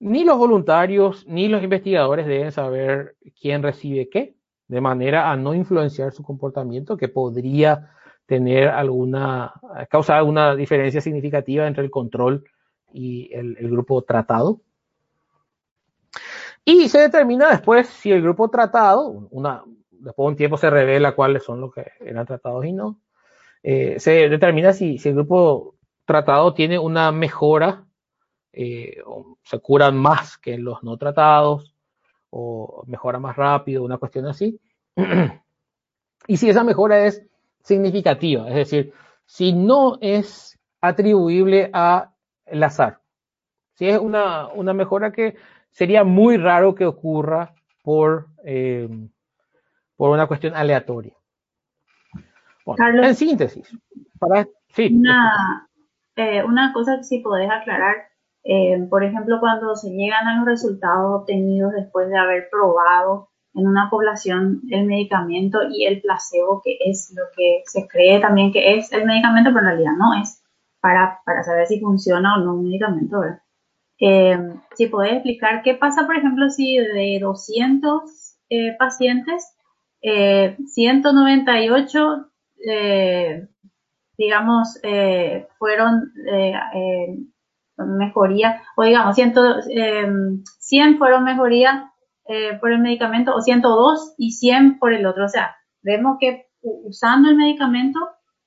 Ni 0.00 0.24
los 0.24 0.36
voluntarios 0.36 1.26
ni 1.26 1.48
los 1.48 1.62
investigadores 1.62 2.26
deben 2.26 2.52
saber 2.52 3.16
quién 3.40 3.62
recibe 3.62 4.08
qué 4.08 4.34
de 4.68 4.80
manera 4.80 5.30
a 5.30 5.36
no 5.36 5.54
influenciar 5.54 6.12
su 6.12 6.22
comportamiento 6.22 6.96
que 6.96 7.08
podría 7.08 7.90
tener 8.26 8.68
alguna, 8.68 9.52
causar 9.90 10.18
alguna 10.18 10.54
diferencia 10.54 11.00
significativa 11.00 11.66
entre 11.66 11.84
el 11.84 11.90
control 11.90 12.44
y 12.92 13.30
el, 13.34 13.56
grupo 13.70 14.02
tratado. 14.02 14.60
Y 16.64 16.88
se 16.88 17.00
determina 17.00 17.50
después 17.50 17.88
si 17.88 18.10
el 18.10 18.22
grupo 18.22 18.48
tratado, 18.48 19.28
una, 19.30 19.62
después 19.90 20.24
de 20.24 20.30
un 20.30 20.36
tiempo 20.36 20.56
se 20.56 20.70
revela 20.70 21.14
cuáles 21.14 21.44
son 21.44 21.60
los 21.60 21.74
que 21.74 21.92
eran 22.00 22.24
tratados 22.24 22.64
y 22.64 22.72
no, 22.72 23.00
eh, 23.62 23.96
se 23.98 24.28
determina 24.28 24.72
si, 24.72 24.98
si, 24.98 25.10
el 25.10 25.16
grupo 25.16 25.74
tratado 26.06 26.54
tiene 26.54 26.78
una 26.78 27.12
mejora, 27.12 27.83
eh, 28.56 28.98
o 29.04 29.38
se 29.42 29.58
curan 29.58 29.96
más 29.96 30.38
que 30.38 30.58
los 30.58 30.82
no 30.82 30.96
tratados, 30.96 31.74
o 32.30 32.84
mejora 32.86 33.18
más 33.18 33.36
rápido, 33.36 33.84
una 33.84 33.98
cuestión 33.98 34.26
así. 34.26 34.60
y 36.26 36.36
si 36.36 36.48
esa 36.48 36.64
mejora 36.64 37.06
es 37.06 37.24
significativa, 37.62 38.48
es 38.48 38.54
decir, 38.54 38.92
si 39.24 39.52
no 39.52 39.98
es 40.00 40.58
atribuible 40.80 41.70
a 41.72 42.12
el 42.44 42.62
azar, 42.62 43.00
si 43.74 43.88
es 43.88 43.98
una, 43.98 44.48
una 44.48 44.72
mejora 44.72 45.12
que 45.12 45.36
sería 45.70 46.04
muy 46.04 46.36
raro 46.36 46.74
que 46.74 46.86
ocurra 46.86 47.54
por, 47.82 48.28
eh, 48.44 48.88
por 49.96 50.10
una 50.10 50.26
cuestión 50.26 50.54
aleatoria. 50.54 51.14
Carlos, 52.76 53.06
en 53.06 53.14
síntesis, 53.14 53.78
para, 54.18 54.46
sí, 54.68 54.94
una, 54.94 55.68
eh, 56.16 56.42
una 56.42 56.72
cosa 56.72 56.96
que 56.96 57.04
sí 57.04 57.18
podés 57.18 57.50
aclarar, 57.50 58.08
eh, 58.44 58.86
por 58.90 59.02
ejemplo, 59.02 59.40
cuando 59.40 59.74
se 59.74 59.90
llegan 59.90 60.28
a 60.28 60.36
los 60.36 60.46
resultados 60.46 61.22
obtenidos 61.22 61.72
después 61.72 62.10
de 62.10 62.18
haber 62.18 62.48
probado 62.50 63.30
en 63.54 63.66
una 63.66 63.88
población 63.88 64.60
el 64.70 64.84
medicamento 64.84 65.60
y 65.70 65.86
el 65.86 66.02
placebo, 66.02 66.60
que 66.62 66.76
es 66.84 67.10
lo 67.16 67.22
que 67.34 67.62
se 67.66 67.88
cree 67.88 68.20
también 68.20 68.52
que 68.52 68.76
es 68.76 68.92
el 68.92 69.06
medicamento, 69.06 69.50
pero 69.50 69.60
en 69.60 69.66
realidad 69.72 69.92
no 69.98 70.12
es, 70.20 70.42
para, 70.80 71.20
para 71.24 71.42
saber 71.42 71.66
si 71.66 71.80
funciona 71.80 72.36
o 72.36 72.40
no 72.40 72.54
un 72.54 72.64
medicamento. 72.64 73.22
Eh, 73.98 74.38
si 74.76 74.88
podés 74.88 75.14
explicar 75.14 75.62
qué 75.62 75.72
pasa, 75.74 76.04
por 76.04 76.16
ejemplo, 76.16 76.50
si 76.50 76.76
de 76.76 77.18
200 77.20 78.02
eh, 78.50 78.76
pacientes, 78.78 79.56
198, 80.02 82.26
eh, 82.68 83.48
digamos, 84.18 84.78
fueron 85.58 86.12
mejoría, 87.76 88.62
o 88.76 88.84
digamos, 88.84 89.16
100, 89.16 90.44
100 90.58 90.98
fueron 90.98 91.24
mejoría 91.24 91.92
por 92.60 92.72
el 92.72 92.80
medicamento, 92.80 93.34
o 93.34 93.40
102 93.40 94.14
y 94.16 94.32
100 94.32 94.78
por 94.78 94.92
el 94.92 95.06
otro. 95.06 95.24
O 95.26 95.28
sea, 95.28 95.56
vemos 95.82 96.16
que 96.18 96.46
usando 96.62 97.28
el 97.28 97.36
medicamento 97.36 97.98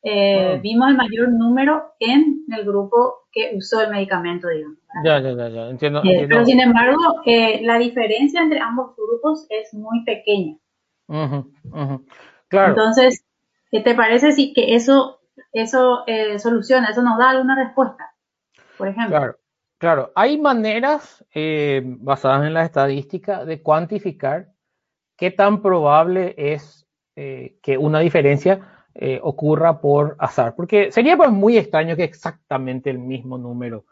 eh, 0.10 0.60
vimos 0.62 0.89
el 0.89 0.96
mayor 0.96 1.29
número 1.29 1.96
en 2.00 2.46
el 2.50 2.63
grupo 2.63 3.27
que 3.31 3.51
usó 3.57 3.81
el 3.81 3.91
medicamento, 3.91 4.48
digamos. 4.48 4.77
Ya, 5.03 5.19
ya, 5.19 5.31
ya, 5.34 5.50
ya. 5.50 5.69
Entiendo, 5.69 6.01
eh, 6.03 6.25
Pero 6.29 6.46
sin 6.46 6.60
embargo, 6.60 7.22
eh, 7.25 7.62
la 7.63 7.77
diferencia 7.77 8.41
entre 8.41 8.60
ambos 8.60 8.96
grupos 8.96 9.46
es 9.50 9.74
muy 9.74 10.05
pequeña. 10.05 10.55
Claro. 12.48 12.69
Entonces, 12.69 13.25
¿qué 13.69 13.81
te 13.81 13.96
parece 13.96 14.31
si 14.31 14.53
que 14.53 14.75
eso, 14.75 15.19
eso 15.51 16.05
soluciona, 16.38 16.88
eso 16.89 17.01
nos 17.01 17.17
da 17.17 17.31
alguna 17.31 17.55
respuesta? 17.55 18.07
Claro, 19.10 19.38
claro. 19.77 20.12
Hay 20.15 20.39
maneras 20.39 21.25
basadas 22.00 22.46
en 22.46 22.53
la 22.53 22.63
estadística 22.63 23.46
de 23.46 23.62
cuantificar 23.62 24.50
qué 25.15 25.31
tan 25.31 25.62
probable 25.62 26.36
es 26.38 26.88
que 27.15 27.77
una 27.79 28.00
diferencia 28.00 28.77
eh, 29.00 29.19
ocurra 29.22 29.79
por 29.79 30.15
azar, 30.17 30.55
porque 30.55 30.91
sería 30.91 31.15
pues 31.15 31.29
muy 31.29 31.55
extraño 31.55 31.96
que 31.96 32.03
exactamente 32.03 32.89
el 32.89 32.98
mismo 32.98 33.38
número 33.38 33.86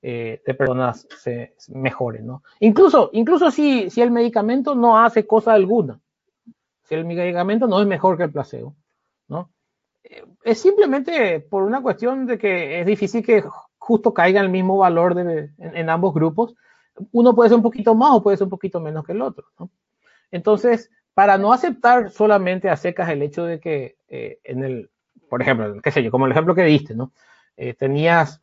eh, 0.00 0.40
de 0.46 0.54
personas 0.54 1.04
se 1.18 1.56
mejore, 1.70 2.22
¿no? 2.22 2.44
Incluso, 2.60 3.10
incluso 3.12 3.50
si, 3.50 3.90
si 3.90 4.02
el 4.02 4.12
medicamento 4.12 4.76
no 4.76 5.00
hace 5.00 5.26
cosa 5.26 5.52
alguna, 5.52 5.98
si 6.84 6.94
el 6.94 7.04
medicamento 7.04 7.66
no 7.66 7.80
es 7.80 7.88
mejor 7.88 8.16
que 8.16 8.22
el 8.22 8.30
placebo, 8.30 8.76
¿no? 9.26 9.50
Es 10.44 10.60
simplemente 10.60 11.40
por 11.40 11.62
una 11.62 11.82
cuestión 11.82 12.26
de 12.26 12.38
que 12.38 12.80
es 12.80 12.86
difícil 12.86 13.24
que 13.24 13.44
justo 13.78 14.14
caiga 14.14 14.40
el 14.40 14.48
mismo 14.48 14.76
valor 14.78 15.14
de, 15.14 15.50
en, 15.58 15.90
ambos 15.90 16.14
grupos. 16.14 16.54
Uno 17.10 17.34
puede 17.34 17.50
ser 17.50 17.56
un 17.56 17.62
poquito 17.62 17.94
más 17.94 18.10
o 18.12 18.22
puede 18.22 18.36
ser 18.36 18.44
un 18.44 18.50
poquito 18.50 18.80
menos 18.80 19.04
que 19.04 19.12
el 19.12 19.22
otro, 19.22 19.46
¿no? 19.58 19.70
Entonces, 20.30 20.90
para 21.14 21.36
no 21.36 21.52
aceptar 21.52 22.10
solamente 22.10 22.70
a 22.70 22.76
secas 22.76 23.10
el 23.10 23.22
hecho 23.22 23.44
de 23.44 23.60
que 23.60 23.96
eh, 24.08 24.38
en 24.44 24.64
el, 24.64 24.90
por 25.28 25.42
ejemplo, 25.42 25.80
qué 25.82 25.90
sé 25.90 26.02
yo, 26.02 26.10
como 26.10 26.26
el 26.26 26.32
ejemplo 26.32 26.54
que 26.54 26.64
diste, 26.64 26.94
¿no? 26.94 27.12
Eh, 27.56 27.74
tenías, 27.74 28.40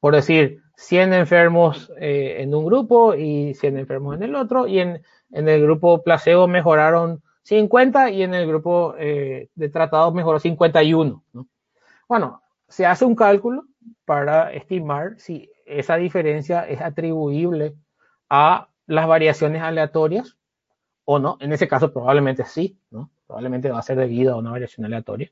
por 0.00 0.14
decir, 0.14 0.62
100 0.76 1.12
enfermos 1.12 1.92
eh, 1.98 2.36
en 2.38 2.54
un 2.54 2.64
grupo 2.64 3.14
y 3.14 3.54
100 3.54 3.78
enfermos 3.78 4.16
en 4.16 4.22
el 4.22 4.34
otro, 4.34 4.66
y 4.66 4.80
en, 4.80 5.02
en 5.32 5.48
el 5.48 5.62
grupo 5.62 6.02
placebo 6.02 6.48
mejoraron 6.48 7.22
50 7.48 8.10
y 8.10 8.22
en 8.22 8.34
el 8.34 8.46
grupo 8.46 8.94
de 8.94 9.70
tratados 9.72 10.12
mejoró 10.12 10.38
51, 10.38 11.24
¿no? 11.32 11.48
Bueno, 12.06 12.42
se 12.68 12.84
hace 12.84 13.04
un 13.04 13.14
cálculo 13.14 13.64
para 14.04 14.52
estimar 14.52 15.14
si 15.18 15.50
esa 15.64 15.96
diferencia 15.96 16.62
es 16.68 16.80
atribuible 16.80 17.74
a 18.28 18.68
las 18.86 19.06
variaciones 19.06 19.62
aleatorias 19.62 20.36
o 21.04 21.18
no. 21.18 21.38
En 21.40 21.52
ese 21.52 21.68
caso 21.68 21.92
probablemente 21.92 22.44
sí. 22.44 22.78
Probablemente 23.26 23.70
va 23.70 23.78
a 23.78 23.82
ser 23.82 23.96
debido 23.96 24.34
a 24.34 24.38
una 24.38 24.50
variación 24.50 24.86
aleatoria. 24.86 25.30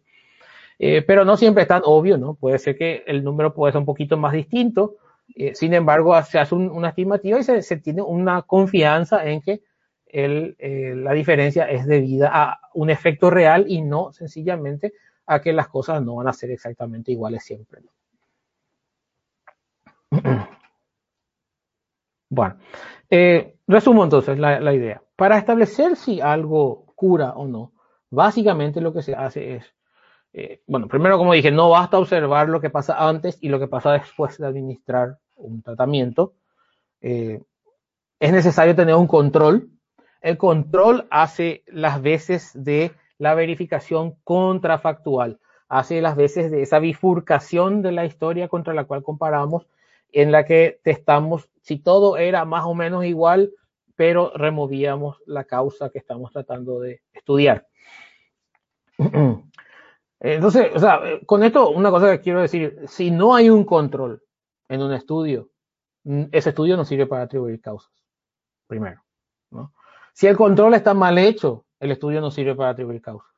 Eh, 0.78 1.02
pero 1.02 1.24
no 1.24 1.36
siempre 1.36 1.62
es 1.62 1.68
tan 1.68 1.82
obvio, 1.84 2.18
¿no? 2.18 2.34
Puede 2.34 2.58
ser 2.58 2.76
que 2.76 3.02
el 3.06 3.24
número 3.24 3.54
puede 3.54 3.72
ser 3.72 3.80
un 3.80 3.86
poquito 3.86 4.16
más 4.16 4.32
distinto. 4.32 4.96
Eh, 5.34 5.54
sin 5.54 5.72
embargo, 5.74 6.22
se 6.22 6.38
hace 6.38 6.54
una 6.54 6.90
estimativa 6.90 7.38
y 7.38 7.42
se, 7.42 7.76
tiene 7.78 8.02
una 8.02 8.42
confianza 8.42 9.24
en 9.26 9.40
que 9.40 9.62
el, 10.24 10.56
eh, 10.58 10.94
la 10.94 11.12
diferencia 11.12 11.64
es 11.64 11.86
debida 11.86 12.30
a 12.32 12.60
un 12.74 12.90
efecto 12.90 13.30
real 13.30 13.66
y 13.68 13.82
no 13.82 14.12
sencillamente 14.12 14.94
a 15.26 15.40
que 15.40 15.52
las 15.52 15.68
cosas 15.68 16.02
no 16.02 16.16
van 16.16 16.28
a 16.28 16.32
ser 16.32 16.50
exactamente 16.50 17.12
iguales 17.12 17.44
siempre. 17.44 17.82
Bueno, 22.28 22.56
resumo 23.68 24.02
entonces 24.02 24.36
la 24.36 24.74
idea. 24.74 25.00
Para 25.14 25.38
establecer 25.38 25.94
si 25.94 26.20
algo 26.20 26.86
cura 26.96 27.34
o 27.34 27.46
no, 27.46 27.72
básicamente 28.10 28.80
lo 28.80 28.92
que 28.92 29.02
se 29.02 29.14
hace 29.14 29.56
es, 29.56 29.74
eh, 30.32 30.62
bueno, 30.66 30.88
primero 30.88 31.18
como 31.18 31.32
dije, 31.32 31.50
no 31.50 31.70
basta 31.70 31.98
observar 31.98 32.48
lo 32.48 32.60
que 32.60 32.70
pasa 32.70 33.08
antes 33.08 33.38
y 33.40 33.48
lo 33.48 33.58
que 33.58 33.68
pasa 33.68 33.92
después 33.92 34.38
de 34.38 34.46
administrar 34.46 35.18
un 35.36 35.62
tratamiento. 35.62 36.34
Eh, 37.00 37.42
es 38.18 38.32
necesario 38.32 38.74
tener 38.74 38.94
un 38.94 39.06
control. 39.06 39.70
El 40.20 40.38
control 40.38 41.06
hace 41.10 41.62
las 41.66 42.02
veces 42.02 42.52
de 42.54 42.92
la 43.18 43.34
verificación 43.34 44.16
contrafactual, 44.24 45.38
hace 45.68 46.00
las 46.00 46.16
veces 46.16 46.50
de 46.50 46.62
esa 46.62 46.78
bifurcación 46.78 47.82
de 47.82 47.92
la 47.92 48.04
historia 48.04 48.48
contra 48.48 48.74
la 48.74 48.84
cual 48.84 49.02
comparamos, 49.02 49.66
en 50.12 50.32
la 50.32 50.44
que 50.44 50.80
testamos 50.82 51.48
si 51.62 51.78
todo 51.78 52.16
era 52.16 52.44
más 52.44 52.64
o 52.64 52.74
menos 52.74 53.04
igual 53.04 53.52
pero 53.96 54.30
removíamos 54.34 55.16
la 55.26 55.44
causa 55.44 55.90
que 55.90 55.98
estamos 55.98 56.30
tratando 56.30 56.78
de 56.80 57.02
estudiar. 57.12 57.66
Entonces, 60.20 60.68
o 60.74 60.78
sea, 60.78 61.00
con 61.24 61.42
esto 61.42 61.70
una 61.70 61.90
cosa 61.90 62.12
que 62.12 62.20
quiero 62.20 62.42
decir, 62.42 62.78
si 62.86 63.10
no 63.10 63.34
hay 63.34 63.50
un 63.50 63.64
control 63.64 64.22
en 64.68 64.82
un 64.82 64.92
estudio, 64.92 65.50
ese 66.04 66.50
estudio 66.50 66.76
no 66.76 66.84
sirve 66.84 67.06
para 67.06 67.24
atribuir 67.24 67.60
causas, 67.60 67.92
primero. 68.66 69.02
¿no? 69.50 69.72
Si 70.16 70.26
el 70.26 70.34
control 70.34 70.72
está 70.72 70.94
mal 70.94 71.18
hecho, 71.18 71.66
el 71.78 71.90
estudio 71.90 72.22
no 72.22 72.30
sirve 72.30 72.54
para 72.54 72.70
atribuir 72.70 73.02
causas. 73.02 73.30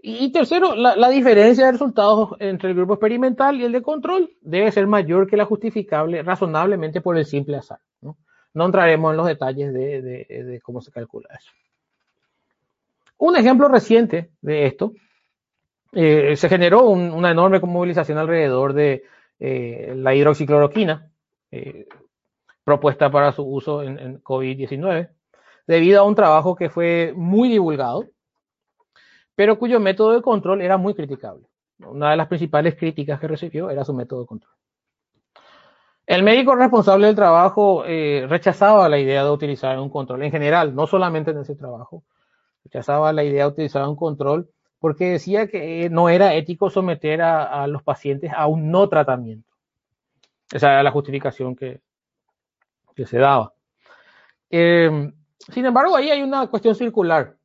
Y 0.00 0.30
tercero, 0.30 0.76
la, 0.76 1.08
diferencia 1.08 1.66
de 1.66 1.72
resultados 1.72 2.36
entre 2.38 2.70
el 2.70 2.76
grupo 2.76 2.94
experimental 2.94 3.56
y 3.56 3.64
el 3.64 3.72
de 3.72 3.82
control 3.82 4.30
debe 4.40 4.70
ser 4.70 4.86
mayor 4.86 5.26
que 5.28 5.36
la 5.36 5.44
justificable 5.44 6.22
razonablemente 6.22 7.00
por 7.00 7.18
el 7.18 7.26
simple 7.26 7.56
azar. 7.56 7.80
No, 8.00 8.64
entraremos 8.64 9.10
en 9.10 9.16
los 9.16 9.26
detalles 9.26 9.74
de, 9.74 10.60
cómo 10.62 10.82
se 10.82 10.92
calcula 10.92 11.30
eso. 11.36 11.50
Un 13.16 13.34
ejemplo 13.34 13.66
reciente 13.66 14.30
de 14.40 14.66
esto, 14.66 14.92
eh, 15.90 16.36
se 16.36 16.48
generó 16.48 16.84
una 16.84 17.32
enorme 17.32 17.58
movilización 17.58 18.18
alrededor 18.18 18.72
de 18.72 19.02
eh, 19.40 19.94
la 19.96 20.14
hidroxicloroquina, 20.14 21.10
eh, 21.50 21.88
propuesta 22.68 23.10
para 23.10 23.32
su 23.32 23.42
uso 23.42 23.82
en, 23.82 23.98
en 23.98 24.22
COVID-19, 24.22 25.08
debido 25.66 26.00
a 26.00 26.04
un 26.04 26.14
trabajo 26.14 26.54
que 26.54 26.68
fue 26.70 27.12
muy 27.16 27.48
divulgado 27.48 28.04
pero 29.38 29.56
cuyo 29.56 29.78
método 29.78 30.14
de 30.14 30.20
control 30.20 30.62
era 30.62 30.78
muy 30.78 30.94
criticable. 30.94 31.46
Una 31.78 32.10
de 32.10 32.16
las 32.16 32.26
principales 32.26 32.74
críticas 32.74 33.20
que 33.20 33.28
recibió 33.28 33.70
era 33.70 33.84
su 33.84 33.94
método 33.94 34.22
de 34.22 34.26
control. 34.26 34.52
El 36.04 36.24
médico 36.24 36.56
responsable 36.56 37.06
del 37.06 37.14
trabajo 37.14 37.84
eh, 37.86 38.26
rechazaba 38.28 38.88
la 38.88 38.98
idea 38.98 39.22
de 39.22 39.30
utilizar 39.30 39.78
un 39.78 39.90
control 39.90 40.24
en 40.24 40.32
general, 40.32 40.74
no 40.74 40.88
solamente 40.88 41.30
en 41.30 41.38
ese 41.38 41.54
trabajo. 41.54 42.02
Rechazaba 42.64 43.12
la 43.12 43.22
idea 43.22 43.44
de 43.44 43.52
utilizar 43.52 43.86
un 43.86 43.94
control 43.94 44.50
porque 44.80 45.10
decía 45.10 45.46
que 45.46 45.88
no 45.88 46.08
era 46.08 46.34
ético 46.34 46.68
someter 46.68 47.22
a, 47.22 47.64
los 47.68 47.84
pacientes 47.84 48.32
a 48.34 48.48
un 48.48 48.72
no 48.72 48.88
tratamiento. 48.88 49.52
Esa 50.50 50.72
era 50.72 50.82
la 50.82 50.90
justificación 50.90 51.54
que, 51.54 51.80
que 52.98 53.06
se 53.06 53.18
daba. 53.18 53.52
Eh, 54.50 55.12
sin 55.38 55.64
embargo, 55.64 55.94
ahí 55.94 56.10
hay 56.10 56.20
una 56.20 56.48
cuestión 56.48 56.74
circular 56.74 57.36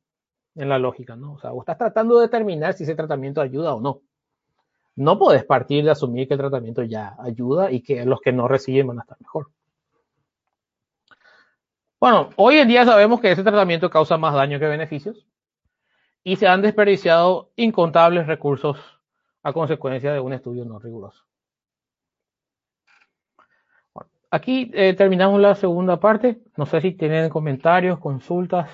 en 0.56 0.68
la 0.68 0.80
lógica, 0.80 1.14
¿no? 1.14 1.34
O 1.34 1.38
sea, 1.38 1.50
vos 1.50 1.62
estás 1.62 1.78
tratando 1.78 2.16
de 2.16 2.22
determinar 2.22 2.74
si 2.74 2.82
ese 2.82 2.96
tratamiento 2.96 3.40
ayuda 3.40 3.72
o 3.72 3.80
no. 3.80 4.00
No 4.96 5.16
podés 5.16 5.44
partir 5.44 5.84
de 5.84 5.92
asumir 5.92 6.26
que 6.26 6.34
el 6.34 6.40
tratamiento 6.40 6.82
ya 6.82 7.14
ayuda 7.20 7.70
y 7.70 7.82
que 7.82 8.04
los 8.04 8.20
que 8.20 8.32
no 8.32 8.48
reciben 8.48 8.88
van 8.88 8.98
a 8.98 9.02
estar 9.02 9.16
mejor. 9.20 9.48
Bueno, 12.00 12.30
hoy 12.34 12.56
en 12.56 12.66
día 12.66 12.84
sabemos 12.84 13.20
que 13.20 13.30
ese 13.30 13.44
tratamiento 13.44 13.88
causa 13.90 14.18
más 14.18 14.34
daño 14.34 14.58
que 14.58 14.66
beneficios 14.66 15.24
y 16.24 16.34
se 16.34 16.48
han 16.48 16.62
desperdiciado 16.62 17.52
incontables 17.54 18.26
recursos 18.26 18.76
a 19.44 19.52
consecuencia 19.52 20.12
de 20.12 20.18
un 20.18 20.32
estudio 20.32 20.64
no 20.64 20.80
riguroso. 20.80 21.24
Aquí 24.34 24.70
eh, 24.74 24.94
terminamos 24.94 25.40
la 25.40 25.54
segunda 25.54 26.00
parte. 26.00 26.40
No 26.56 26.66
sé 26.66 26.80
si 26.80 26.92
tienen 26.92 27.30
comentarios, 27.30 28.00
consultas. 28.00 28.68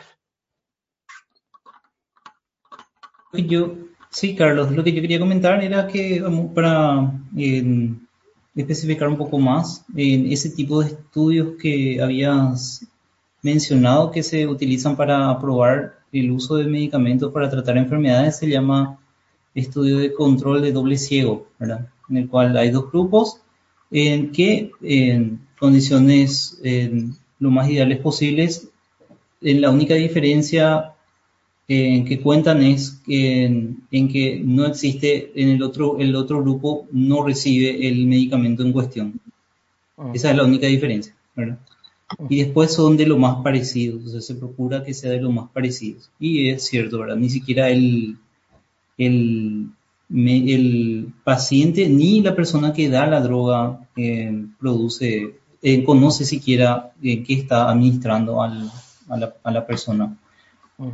Yo, 3.33 3.75
sí, 4.09 4.35
Carlos, 4.35 4.73
lo 4.73 4.83
que 4.83 4.93
yo 4.93 5.03
quería 5.03 5.21
comentar 5.21 5.63
era 5.63 5.87
que 5.87 6.23
para 6.55 7.13
especificar 8.57 9.09
un 9.09 9.17
poco 9.17 9.39
más 9.39 9.85
en 9.95 10.33
ese 10.33 10.51
tipo 10.51 10.81
de 10.81 10.89
estudios 10.89 11.57
que 11.61 12.01
habías 12.03 12.85
mencionado 13.43 14.11
que 14.11 14.23
se 14.23 14.47
utilizan 14.47 14.97
para 14.97 15.39
probar 15.39 16.01
el 16.13 16.31
uso 16.33 16.57
de 16.57 16.65
medicamentos 16.65 17.33
para 17.33 17.49
tratar 17.49 17.77
enfermedades, 17.77 18.37
se 18.37 18.49
llama 18.49 18.99
estudio 19.55 19.99
de 19.99 20.13
control 20.13 20.61
de 20.63 20.73
doble 20.73 20.97
ciego, 20.97 21.47
¿verdad? 21.59 21.89
En 22.09 22.17
el 22.17 22.29
cual 22.29 22.57
hay 22.57 22.71
dos 22.71 22.91
grupos 22.91 23.41
en 23.91 24.33
que 24.33 24.71
en 24.83 25.41
condiciones 25.59 26.61
lo 27.39 27.51
más 27.51 27.69
ideales 27.69 27.99
posibles, 27.99 28.69
en 29.41 29.61
la 29.61 29.71
única 29.71 29.95
diferencia 29.95 30.95
en 31.69 32.05
que 32.05 32.21
cuentan 32.21 32.63
es 32.65 33.01
en, 33.07 33.87
que 33.91 34.43
no 34.45 34.67
existe 34.67 35.31
en 35.41 35.51
el 35.51 35.63
otro, 35.63 35.99
el 35.99 36.17
otro 36.17 36.43
grupo 36.43 36.89
no 36.91 37.25
recibe 37.25 37.87
el 37.87 38.07
medicamento 38.07 38.65
en 38.65 38.73
cuestión. 38.73 39.21
Ah. 39.97 40.11
Esa 40.13 40.31
es 40.31 40.37
la 40.37 40.45
única 40.45 40.67
diferencia, 40.67 41.15
¿verdad? 41.37 41.59
Y 42.29 42.43
después 42.43 42.73
son 42.73 42.97
de 42.97 43.07
lo 43.07 43.19
más 43.19 43.37
parecidos, 43.45 44.05
o 44.05 44.09
sea, 44.09 44.21
se 44.21 44.35
procura 44.35 44.83
que 44.83 44.93
sea 44.93 45.13
de 45.13 45.21
lo 45.21 45.31
más 45.31 45.49
parecidos. 45.51 46.11
Y 46.19 46.49
es 46.49 46.65
cierto, 46.65 46.99
¿verdad? 46.99 47.15
Ni 47.15 47.31
siquiera 47.31 47.71
el, 47.71 48.17
el, 48.99 49.69
el 50.13 51.13
paciente 51.25 51.89
ni 51.89 52.21
la 52.21 52.35
persona 52.35 52.73
que 52.73 52.89
da 52.89 53.07
la 53.07 53.21
droga 53.21 53.79
eh, 53.97 54.45
produce, 54.59 55.39
eh, 55.63 55.85
conoce 55.85 56.25
siquiera 56.25 56.93
eh, 57.03 57.23
qué 57.23 57.35
está 57.35 57.71
administrando 57.71 58.43
a, 58.43 58.49
la, 58.49 59.35
a, 59.43 59.51
la, 59.51 59.67
persona, 59.67 60.17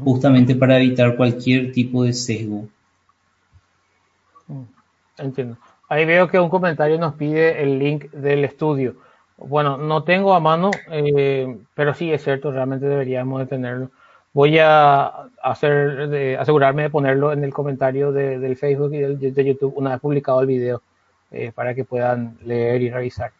justamente 0.04 0.54
para 0.54 0.78
evitar 0.78 1.16
cualquier 1.16 1.72
tipo 1.72 2.04
de 2.04 2.12
sesgo. 2.12 2.68
Mm, 4.48 4.62
entiendo. 5.18 5.56
Ahí 5.88 6.04
veo 6.04 6.28
que 6.28 6.40
un 6.40 6.50
comentario 6.50 6.98
nos 6.98 7.14
pide 7.14 7.62
el 7.62 7.78
link 7.78 8.10
del 8.10 8.44
estudio. 8.44 8.96
Bueno, 9.36 9.76
no 9.76 10.02
tengo 10.02 10.34
a 10.34 10.40
mano, 10.40 10.70
eh, 10.90 11.58
pero 11.74 11.94
sí 11.94 12.12
es 12.12 12.24
cierto, 12.24 12.50
realmente 12.50 12.86
deberíamos 12.86 13.40
de 13.40 13.46
tenerlo. 13.46 13.90
Voy 14.36 14.58
a 14.58 15.30
hacer, 15.42 16.10
de, 16.10 16.36
asegurarme 16.36 16.82
de 16.82 16.90
ponerlo 16.90 17.32
en 17.32 17.42
el 17.42 17.54
comentario 17.54 18.12
de, 18.12 18.38
del 18.38 18.58
Facebook 18.58 18.92
y 18.92 18.98
del, 18.98 19.18
de 19.18 19.44
YouTube 19.46 19.72
una 19.76 19.92
vez 19.92 20.00
publicado 20.00 20.42
el 20.42 20.46
video 20.46 20.82
eh, 21.30 21.52
para 21.54 21.74
que 21.74 21.84
puedan 21.84 22.36
leer 22.44 22.82
y 22.82 22.90
revisar. 22.90 23.32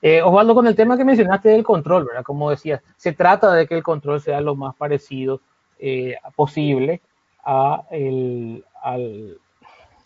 Eh, 0.00 0.22
Osvaldo, 0.22 0.54
con 0.54 0.68
el 0.68 0.76
tema 0.76 0.96
que 0.96 1.04
mencionaste 1.04 1.48
del 1.48 1.64
control, 1.64 2.04
¿verdad? 2.04 2.22
Como 2.22 2.50
decías, 2.50 2.80
se 2.96 3.12
trata 3.12 3.52
de 3.52 3.66
que 3.66 3.74
el 3.74 3.82
control 3.82 4.20
sea 4.20 4.40
lo 4.40 4.54
más 4.54 4.76
parecido 4.76 5.40
eh, 5.80 6.14
posible 6.36 7.00
a 7.44 7.82
el, 7.90 8.64
al 8.80 9.36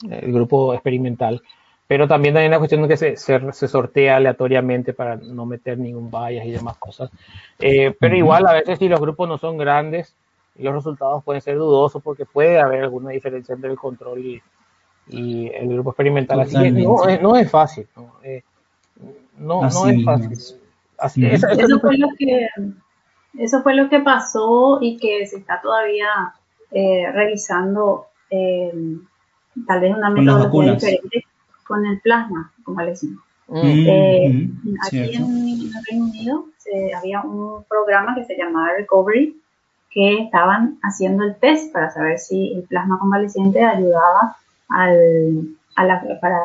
el 0.09 0.33
grupo 0.33 0.73
experimental 0.73 1.43
pero 1.89 2.07
también 2.07 2.37
hay 2.37 2.47
una 2.47 2.59
cuestión 2.59 2.83
de 2.83 2.89
que 2.89 2.97
se, 2.99 3.17
se, 3.17 3.69
sortea 3.69 4.17
aleatoriamente 4.17 4.93
para 4.93 5.17
no 5.17 5.47
meter 5.47 5.79
ningún 5.79 6.11
bias 6.11 6.45
y 6.45 6.51
demás 6.51 6.77
cosas. 6.77 7.11
Eh, 7.59 7.95
pero 7.99 8.15
igual 8.15 8.47
a 8.47 8.53
veces 8.53 8.79
si 8.79 8.91
los 8.91 9.01
grupos 9.01 9.27
no 9.27 9.39
son 9.39 9.57
grandes, 9.57 10.15
los 10.63 10.75
resultados 10.75 11.23
pueden 11.25 11.41
ser 11.41 11.57
dudosos 11.57 12.03
porque 12.03 12.27
puede 12.27 12.61
haber 12.61 12.83
alguna 12.83 13.11
diferencia 13.11 13.55
entre 13.55 13.71
el 13.71 13.77
control 13.77 14.19
y, 14.19 14.43
y 15.09 15.49
el 15.49 15.69
grupo 15.69 15.91
experimental. 15.91 16.41
Así 16.41 16.59
que 16.61 16.71
no, 16.71 16.97
no, 17.21 17.37
es 17.37 17.51
fácil. 17.51 17.87
No, 17.97 18.13
eh, 18.23 18.43
no, 19.37 19.63
no, 19.63 19.87
es 19.89 20.05
fácil. 20.05 20.61
Así, 20.99 21.25
eso, 21.27 21.47
fue 21.81 21.97
lo 21.97 22.09
que, 22.19 22.49
eso 23.39 23.63
fue 23.63 23.77
lo 23.77 23.89
que 23.89 24.01
pasó 24.01 24.79
y 24.81 24.97
que 24.97 25.27
se 25.27 25.37
está 25.37 25.61
todavía 25.61 26.35
eh, 26.73 27.11
revisando 27.13 28.07
tal 29.67 29.81
vez 29.81 29.97
una 29.97 30.11
metodología 30.11 30.75
diferente 30.75 31.25
con 31.65 31.87
el 31.87 32.01
plasma 32.01 32.53
convaleciente. 32.65 33.21
Mm, 33.47 33.87
eh, 33.87 34.29
mm, 34.29 34.75
aquí 34.85 34.99
en, 34.99 35.23
el 35.23 35.73
Reino 35.89 36.05
Unido 36.05 36.45
había 36.97 37.23
un 37.23 37.65
programa 37.65 38.15
que 38.15 38.25
se 38.25 38.37
llamaba 38.37 38.73
Recovery 38.77 39.41
que 39.99 40.23
estaban 40.23 40.79
haciendo 40.85 41.25
el 41.25 41.35
test 41.41 41.73
para 41.73 41.91
saber 41.91 42.21
si 42.21 42.53
el 42.53 42.63
plasma 42.63 43.01
convaleciente 43.01 43.65
ayudaba 43.65 44.37
al, 44.69 45.57
a 45.75 45.85
la, 45.85 46.01
para, 46.21 46.39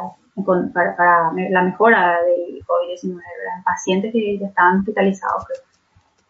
para, 0.74 1.32
la 1.52 1.62
mejora 1.62 2.18
del 2.24 2.66
COVID-19 2.66 3.12
en 3.12 3.64
pacientes 3.64 4.12
que 4.12 4.40
ya 4.40 4.48
estaban 4.48 4.80
hospitalizados. 4.80 5.44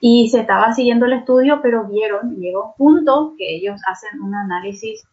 Y 0.01 0.27
se 0.27 0.41
estaba 0.41 0.73
siguiendo 0.73 1.05
el 1.05 1.13
estudio, 1.13 1.61
pero 1.61 1.85
vieron, 1.85 2.35
llegó 2.35 2.75
un 2.77 2.95
punto 2.95 3.35
que 3.37 3.55
ellos 3.55 3.79
hacen 3.87 4.21
un 4.21 4.35
análisis 4.35 5.07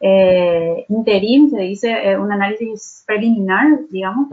eh, 0.00 0.84
interim, 0.90 1.48
se 1.48 1.62
dice 1.62 2.10
eh, 2.10 2.18
un 2.18 2.30
análisis 2.30 3.04
preliminar, 3.06 3.68
digamos, 3.88 4.28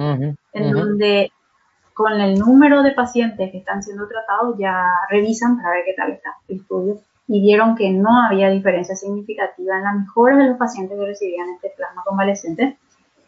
en 0.52 0.72
donde 0.74 1.32
con 1.96 2.20
el 2.20 2.38
número 2.38 2.84
de 2.84 2.92
pacientes 2.92 3.52
que 3.52 3.60
están 3.60 3.82
siendo 3.82 4.06
tratados 4.10 4.58
ya 4.60 4.86
revisan 5.10 5.56
para 5.56 5.72
ver 5.72 5.86
qué 5.86 5.94
tal 5.94 6.12
está 6.12 6.36
el 6.50 6.58
estudio 6.58 6.98
y 7.26 7.40
vieron 7.40 7.78
que 7.78 7.90
no 7.90 8.22
había 8.22 8.50
diferencia 8.50 8.98
significativa 8.98 9.78
en 9.78 9.84
la 9.86 9.94
mejora 9.94 10.38
de 10.38 10.50
los 10.50 10.58
pacientes 10.58 11.00
que 11.00 11.06
recibían 11.06 11.50
este 11.52 11.72
plasma 11.78 12.04
convalescente. 12.06 12.78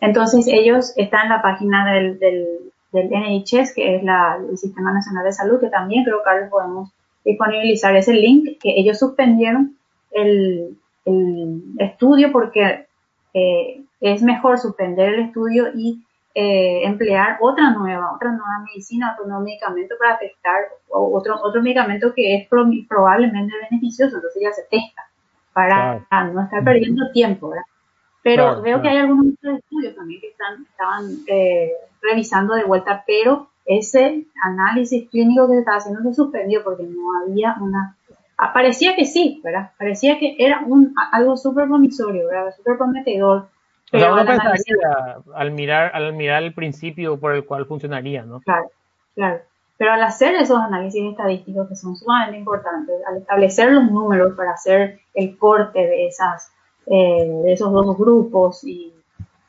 Entonces 0.01 0.47
ellos 0.47 0.91
están 0.97 1.23
en 1.23 1.29
la 1.29 1.41
página 1.41 1.93
del, 1.93 2.19
del, 2.19 2.45
del 2.91 3.09
NHS, 3.09 3.73
que 3.73 3.95
es 3.95 4.03
la, 4.03 4.37
el 4.37 4.57
Sistema 4.57 4.91
Nacional 4.91 5.23
de 5.23 5.31
Salud, 5.31 5.61
que 5.61 5.69
también 5.69 6.03
creo, 6.03 6.21
Carlos, 6.21 6.49
podemos 6.51 6.91
disponibilizar 7.23 7.95
ese 7.95 8.13
link, 8.13 8.59
que 8.59 8.73
ellos 8.75 8.99
suspendieron 8.99 9.77
el, 10.11 10.77
el 11.05 11.61
estudio 11.79 12.33
porque 12.33 12.85
eh, 13.33 13.81
es 14.01 14.21
mejor 14.23 14.59
suspender 14.59 15.13
el 15.13 15.19
estudio 15.21 15.69
y 15.73 16.03
eh, 16.39 16.85
emplear 16.85 17.37
otra 17.41 17.71
nueva, 17.71 18.13
otra 18.13 18.29
nueva 18.29 18.59
medicina, 18.67 19.13
otro 19.13 19.25
nuevo 19.25 19.43
medicamento 19.43 19.95
para 19.97 20.19
testar, 20.19 20.65
otro, 20.87 21.35
otro 21.41 21.63
medicamento 21.63 22.13
que 22.13 22.35
es 22.35 22.47
probablemente 22.47 23.55
beneficioso, 23.69 24.17
entonces 24.17 24.43
ya 24.43 24.51
se 24.51 24.61
testa 24.69 25.01
para 25.51 25.99
no 26.31 26.43
estar 26.43 26.63
perdiendo 26.63 27.09
tiempo, 27.11 27.51
Pero 28.21 28.61
veo 28.61 28.79
que 28.83 28.89
hay 28.89 28.97
algunos 28.97 29.33
estudios 29.41 29.95
también 29.95 30.21
que 30.21 30.27
están, 30.27 30.61
estaban 30.69 31.05
eh, 31.25 31.71
revisando 32.03 32.53
de 32.53 32.65
vuelta, 32.65 33.03
pero 33.07 33.49
ese 33.65 34.27
análisis 34.43 35.09
clínico 35.09 35.47
que 35.47 35.53
se 35.53 35.59
estaba 35.61 35.77
haciendo 35.77 36.03
se 36.03 36.13
suspendió 36.13 36.63
porque 36.63 36.83
no 36.83 37.19
había 37.19 37.55
una 37.59 37.97
parecía 38.53 38.95
que 38.95 39.05
sí, 39.05 39.41
¿verdad? 39.43 39.71
Parecía 39.79 40.19
que 40.19 40.35
era 40.37 40.61
un, 40.63 40.93
algo 41.11 41.35
súper 41.35 41.65
promisorio, 41.65 42.27
¿verdad? 42.27 42.53
Súper 42.55 42.77
prometedor. 42.77 43.49
Pero 43.91 44.13
uno 44.13 44.25
pensaría 44.25 45.21
al 45.33 45.51
mirar, 45.51 45.91
al 45.93 46.13
mirar 46.13 46.43
el 46.43 46.53
principio 46.53 47.19
por 47.19 47.33
el 47.33 47.45
cual 47.45 47.65
funcionaría, 47.65 48.23
¿no? 48.23 48.41
Claro, 48.41 48.69
claro. 49.15 49.39
Pero 49.77 49.93
al 49.93 50.03
hacer 50.03 50.35
esos 50.35 50.57
análisis 50.57 51.03
estadísticos 51.03 51.69
que 51.69 51.75
son 51.75 51.95
sumamente 51.95 52.37
importantes, 52.37 52.95
al 53.07 53.17
establecer 53.17 53.71
los 53.71 53.91
números 53.91 54.35
para 54.35 54.51
hacer 54.51 54.99
el 55.13 55.37
corte 55.37 55.79
de 55.79 56.07
esas, 56.07 56.51
eh, 56.87 57.41
de 57.43 57.53
esos 57.53 57.71
dos 57.71 57.97
grupos 57.97 58.63
y 58.63 58.93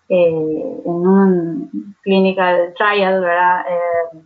eh, 0.08 0.80
en 0.84 0.92
un 0.92 1.94
clinical 2.02 2.74
trial, 2.76 3.20
¿verdad? 3.20 3.60
Eh, 3.68 4.18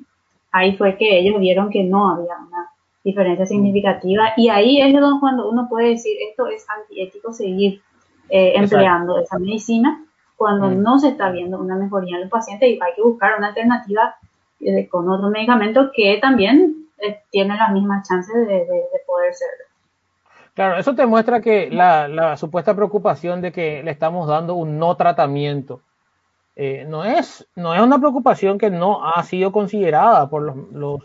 ahí 0.51 0.77
fue 0.77 0.97
que 0.97 1.19
ellos 1.19 1.41
vieron 1.41 1.71
que 1.71 1.85
no 1.85 2.11
había 2.11 2.37
una 2.37 2.69
diferencia 3.05 3.47
significativa 3.47 4.33
y 4.37 4.49
ahí 4.49 4.81
es 4.81 4.95
cuando 5.19 5.51
uno 5.51 5.69
puede 5.69 5.91
decir 5.91 6.17
esto 6.29 6.47
es 6.47 6.65
antiético 6.69 7.33
seguir 7.33 7.83
eh, 8.29 8.53
empleando 8.57 9.19
esa 9.19 9.39
medicina 9.39 10.05
cuando 10.37 10.71
mm. 10.71 10.83
no 10.83 10.99
se 10.99 11.09
está 11.09 11.31
viendo 11.31 11.59
una 11.59 11.77
mejoría 11.77 12.17
en 12.17 12.23
los 12.23 12.31
pacientes 12.31 12.69
y 12.69 12.73
hay 12.81 12.95
que 12.95 13.03
buscar 13.03 13.39
una 13.39 13.49
alternativa 13.49 14.17
eh, 14.61 14.89
con 14.89 15.09
otro 15.09 15.31
medicamento 15.31 15.91
que 15.95 16.19
también 16.21 16.87
eh, 16.99 17.21
tiene 17.31 17.57
las 17.57 17.73
mismas 17.73 18.09
chances 18.09 18.35
de, 18.47 18.67
poder 19.07 19.35
ser. 19.35 19.49
Claro, 20.55 20.79
eso 20.79 20.95
te 20.95 21.07
muestra 21.07 21.41
que 21.41 21.71
la, 21.71 22.37
supuesta 22.37 22.75
preocupación 22.75 23.41
de 23.41 23.53
que 23.53 23.83
le 23.83 23.91
estamos 23.91 24.29
dando 24.29 24.55
un 24.55 24.79
no 24.79 24.97
tratamiento 24.97 25.81
no, 26.87 27.05
es, 27.05 27.49
no 27.57 27.75
es 27.75 27.81
una 27.81 27.99
preocupación 27.99 28.59
que 28.59 28.69
no 28.69 29.09
ha 29.09 29.23
sido 29.23 29.53
considerada 29.53 30.29
por 30.29 30.55
los 30.73 31.01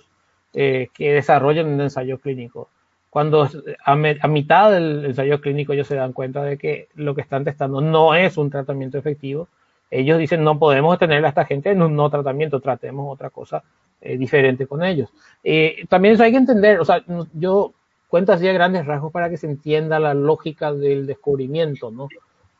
eh, 0.60 0.88
que 0.92 1.14
desarrollan 1.14 1.68
un 1.68 1.82
ensayo 1.82 2.18
clínico. 2.18 2.70
Cuando 3.18 3.50
a, 3.84 3.96
mitad 4.28 4.72
del 4.72 5.06
ensayo 5.06 5.42
clínico 5.42 5.74
ellos 5.74 5.88
se 5.88 5.96
dan 5.96 6.14
cuenta 6.14 6.44
de 6.44 6.56
que 6.56 6.90
lo 6.94 7.16
que 7.16 7.22
están 7.22 7.44
testando 7.44 7.82
no 7.82 8.14
es 8.14 8.38
un 8.38 8.52
tratamiento 8.52 9.00
efectivo, 9.00 9.48
ellos 9.90 10.20
dicen 10.20 10.44
no 10.44 10.60
podemos 10.60 11.00
tener 11.00 11.26
a 11.26 11.30
esta 11.30 11.44
gente 11.44 11.72
en 11.72 11.82
un 11.82 11.96
no 11.96 12.12
tratamiento, 12.12 12.60
tratemos 12.60 13.12
otra 13.12 13.32
cosa 13.32 13.64
eh, 14.02 14.20
diferente 14.20 14.68
con 14.68 14.84
ellos. 14.84 15.10
Eh, 15.44 15.86
también 15.90 16.14
eso 16.14 16.22
hay 16.22 16.32
que 16.32 16.38
entender, 16.38 16.80
o 16.80 16.86
sea, 16.86 17.04
yo 17.34 17.74
cuento 18.08 18.34
así 18.34 18.48
a 18.48 18.54
grandes 18.54 18.86
rasgos 18.86 19.12
para 19.12 19.32
que 19.32 19.38
se 19.38 19.48
entienda 19.48 19.98
la 19.98 20.14
lógica 20.14 20.72
del 20.72 21.08
descubrimiento 21.08 21.90
¿no? 21.90 22.10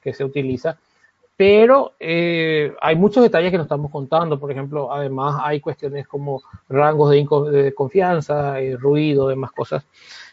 que 0.02 0.12
se 0.12 0.24
utiliza. 0.24 0.80
Pero 1.38 1.94
eh, 2.00 2.74
hay 2.82 2.96
muchos 2.96 3.22
detalles 3.22 3.52
que 3.52 3.58
nos 3.58 3.66
estamos 3.66 3.92
contando. 3.92 4.40
Por 4.40 4.52
ejemplo, 4.52 4.92
además 4.92 5.40
hay 5.44 5.62
cuestiones 5.62 6.08
como 6.08 6.42
rangos 6.68 7.12
de, 7.12 7.74
confianza, 7.76 8.60
eh, 8.60 8.76
ruido, 8.76 9.28
demás 9.28 9.52
cosas. 9.52 9.86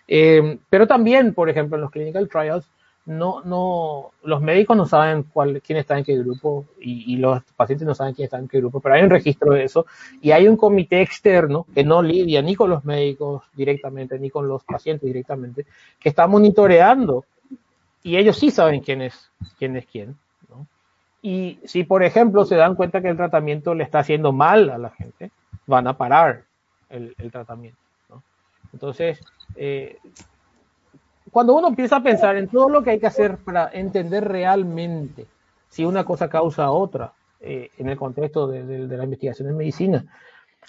Eh, 0.08 0.58
pero 0.70 0.86
también, 0.86 1.34
por 1.34 1.50
ejemplo, 1.50 1.76
en 1.76 1.82
los 1.82 1.90
clinical 1.90 2.28
trials, 2.28 2.66
no, 3.06 3.42
no, 3.44 4.12
los 4.22 4.40
médicos 4.40 4.78
no 4.78 4.86
saben 4.86 5.24
cuál, 5.24 5.60
quién 5.60 5.76
está 5.78 5.98
en 5.98 6.04
qué 6.04 6.16
grupo 6.16 6.64
y, 6.80 7.16
los 7.18 7.42
pacientes 7.54 7.86
no 7.86 7.94
saben 7.94 8.14
quién 8.14 8.24
está 8.24 8.38
en 8.38 8.48
qué 8.48 8.58
grupo, 8.58 8.80
pero 8.80 8.94
hay 8.94 9.02
un 9.02 9.10
registro 9.10 9.52
de 9.52 9.64
eso 9.64 9.84
y 10.22 10.30
hay 10.30 10.48
un 10.48 10.56
comité 10.56 11.02
externo 11.02 11.66
que 11.74 11.84
no 11.84 12.02
lidia 12.02 12.40
ni 12.40 12.54
con 12.54 12.70
los 12.70 12.82
médicos 12.86 13.42
directamente 13.52 14.18
ni 14.18 14.30
con 14.30 14.48
los 14.48 14.64
pacientes 14.64 15.06
directamente, 15.06 15.66
que 16.00 16.08
está 16.08 16.26
monitoreando 16.26 17.26
y 18.02 18.16
ellos 18.16 18.38
sí 18.38 18.50
saben 18.50 18.80
quién 18.80 19.02
es 19.02 19.30
quién. 19.58 19.76
Es 19.76 19.84
quién 19.84 20.16
y 21.26 21.58
si, 21.64 21.84
por 21.84 22.04
ejemplo, 22.04 22.44
se 22.44 22.54
dan 22.54 22.74
cuenta 22.74 23.00
que 23.00 23.08
el 23.08 23.16
tratamiento 23.16 23.74
le 23.74 23.82
está 23.82 24.00
haciendo 24.00 24.34
mal 24.34 24.68
a 24.68 24.76
la 24.76 24.90
gente, 24.90 25.30
van 25.66 25.86
a 25.86 25.96
parar 25.96 26.42
el, 26.90 27.14
tratamiento. 27.32 27.78
Entonces, 28.74 29.18
eh, 29.56 29.96
cuando 31.30 31.54
uno 31.54 31.68
empieza 31.68 31.96
a 31.96 32.02
pensar 32.02 32.36
en 32.36 32.48
todo 32.48 32.68
lo 32.68 32.82
que 32.82 32.90
hay 32.90 33.00
que 33.00 33.06
hacer 33.06 33.38
para 33.38 33.70
entender 33.72 34.28
realmente 34.28 35.24
si 35.70 35.86
una 35.86 36.04
cosa 36.04 36.28
causa 36.28 36.70
otra 36.70 37.14
eh, 37.40 37.70
en 37.78 37.88
el 37.88 37.96
contexto 37.96 38.46
de, 38.46 38.86
la 38.86 39.04
investigación 39.04 39.48
en 39.48 39.56
medicina, 39.56 40.04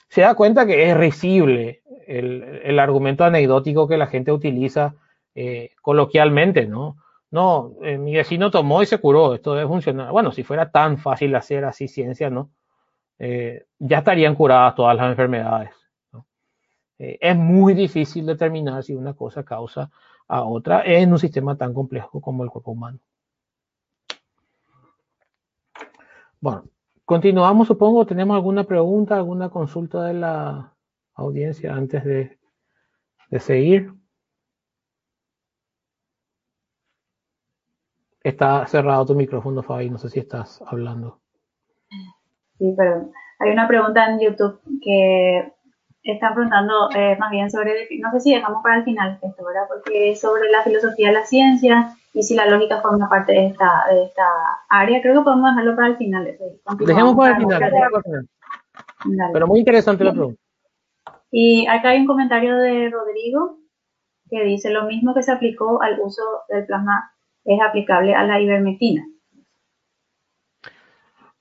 se 0.08 0.22
da 0.22 0.36
cuenta 0.36 0.66
que 0.66 0.90
es 0.90 0.96
risible 0.96 1.82
el, 2.08 2.80
argumento 2.80 3.26
anecdótico 3.26 3.90
que 3.90 3.98
la 3.98 4.08
gente 4.08 4.32
utiliza 4.32 4.96
eh, 5.36 5.72
coloquialmente, 5.82 6.66
¿no? 6.66 6.96
No, 7.36 7.74
eh, 7.82 7.98
mi 7.98 8.16
vecino 8.16 8.50
tomó 8.50 8.82
y 8.82 8.86
se 8.86 8.98
curó, 8.98 9.34
esto 9.34 9.56
debe 9.56 9.68
funcionar. 9.68 10.10
Bueno, 10.10 10.32
si 10.32 10.42
fuera 10.44 10.72
tan 10.72 10.98
fácil 10.98 11.36
hacer 11.36 11.66
así 11.66 11.90
ciencia, 11.90 12.30
¿no? 12.30 12.50
Eh, 13.20 13.66
ya 13.78 13.98
estarían 13.98 14.36
curadas 14.36 14.74
todas 14.76 14.96
las 14.96 15.10
enfermedades. 15.10 15.72
Eh, 16.98 17.18
es 17.20 17.36
muy 17.36 17.74
difícil 17.74 18.26
determinar 18.26 18.84
si 18.84 18.96
una 18.96 19.14
cosa 19.14 19.44
causa 19.44 19.92
a 20.30 20.44
otra 20.44 20.84
en 20.86 21.12
un 21.12 21.20
sistema 21.20 21.58
tan 21.58 21.74
complejo 21.74 22.22
como 22.22 22.46
el 22.46 22.50
cuerpo 22.50 22.72
humano. 22.72 23.00
Bueno, 26.40 26.64
continuamos, 27.04 27.68
supongo. 27.68 28.06
¿Tenemos 28.06 28.36
alguna 28.36 28.64
pregunta, 28.64 29.18
alguna 29.18 29.50
consulta 29.50 30.04
de 30.06 30.14
la 30.14 30.74
audiencia 31.16 31.76
antes 31.76 32.06
de 32.06 33.40
seguir? 33.40 33.92
Está 38.26 38.66
cerrado 38.66 39.06
tu 39.06 39.14
micrófono, 39.14 39.62
Fabi, 39.62 39.92
no 39.92 40.00
sé 40.00 40.10
si 40.10 40.20
estás 40.20 40.60
hablando. 40.66 41.20
Sí, 42.58 42.74
pero 42.76 43.12
hay 43.38 43.52
una 43.52 43.68
pregunta 43.68 44.04
en 44.10 44.20
YouTube 44.20 44.60
que 44.82 45.54
están 46.02 46.34
preguntando 46.34 46.90
eh, 46.96 47.16
más 47.20 47.30
bien 47.30 47.52
sobre, 47.52 47.88
no 48.00 48.12
sé 48.14 48.20
si 48.22 48.34
dejamos 48.34 48.64
para 48.64 48.78
el 48.78 48.84
final 48.84 49.20
esto, 49.22 49.46
¿verdad? 49.46 49.68
Porque 49.68 50.10
es 50.10 50.22
sobre 50.22 50.50
la 50.50 50.64
filosofía 50.64 51.10
de 51.10 51.14
la 51.14 51.26
ciencia 51.26 51.96
y 52.16 52.24
si 52.24 52.34
la 52.34 52.48
lógica 52.48 52.82
forma 52.82 53.08
parte 53.08 53.34
de 53.34 53.46
esta, 53.46 53.84
de 53.92 54.06
esta 54.06 54.26
área. 54.70 55.04
Creo 55.04 55.20
que 55.20 55.24
podemos 55.24 55.52
dejarlo 55.52 55.76
para 55.76 55.88
el 55.90 55.98
final. 55.98 56.36
Dejemos 56.80 57.16
para 57.16 57.38
el 57.38 57.44
final. 57.44 58.28
Pero 59.34 59.46
muy 59.46 59.60
interesante 59.60 60.04
la 60.04 60.14
pregunta. 60.14 60.42
Y 61.30 61.68
acá 61.68 61.90
hay 61.90 62.00
un 62.00 62.08
comentario 62.08 62.56
de 62.58 62.90
Rodrigo 62.90 63.60
que 64.32 64.44
dice 64.46 64.72
lo 64.72 64.86
mismo 64.86 65.14
que 65.14 65.22
se 65.22 65.32
aplicó 65.32 65.80
al 65.84 66.00
uso 66.00 66.24
del 66.50 66.66
plasma 66.66 67.12
es 67.46 67.60
aplicable 67.62 68.14
a 68.14 68.24
la 68.24 68.42
ivermectina. 68.42 69.06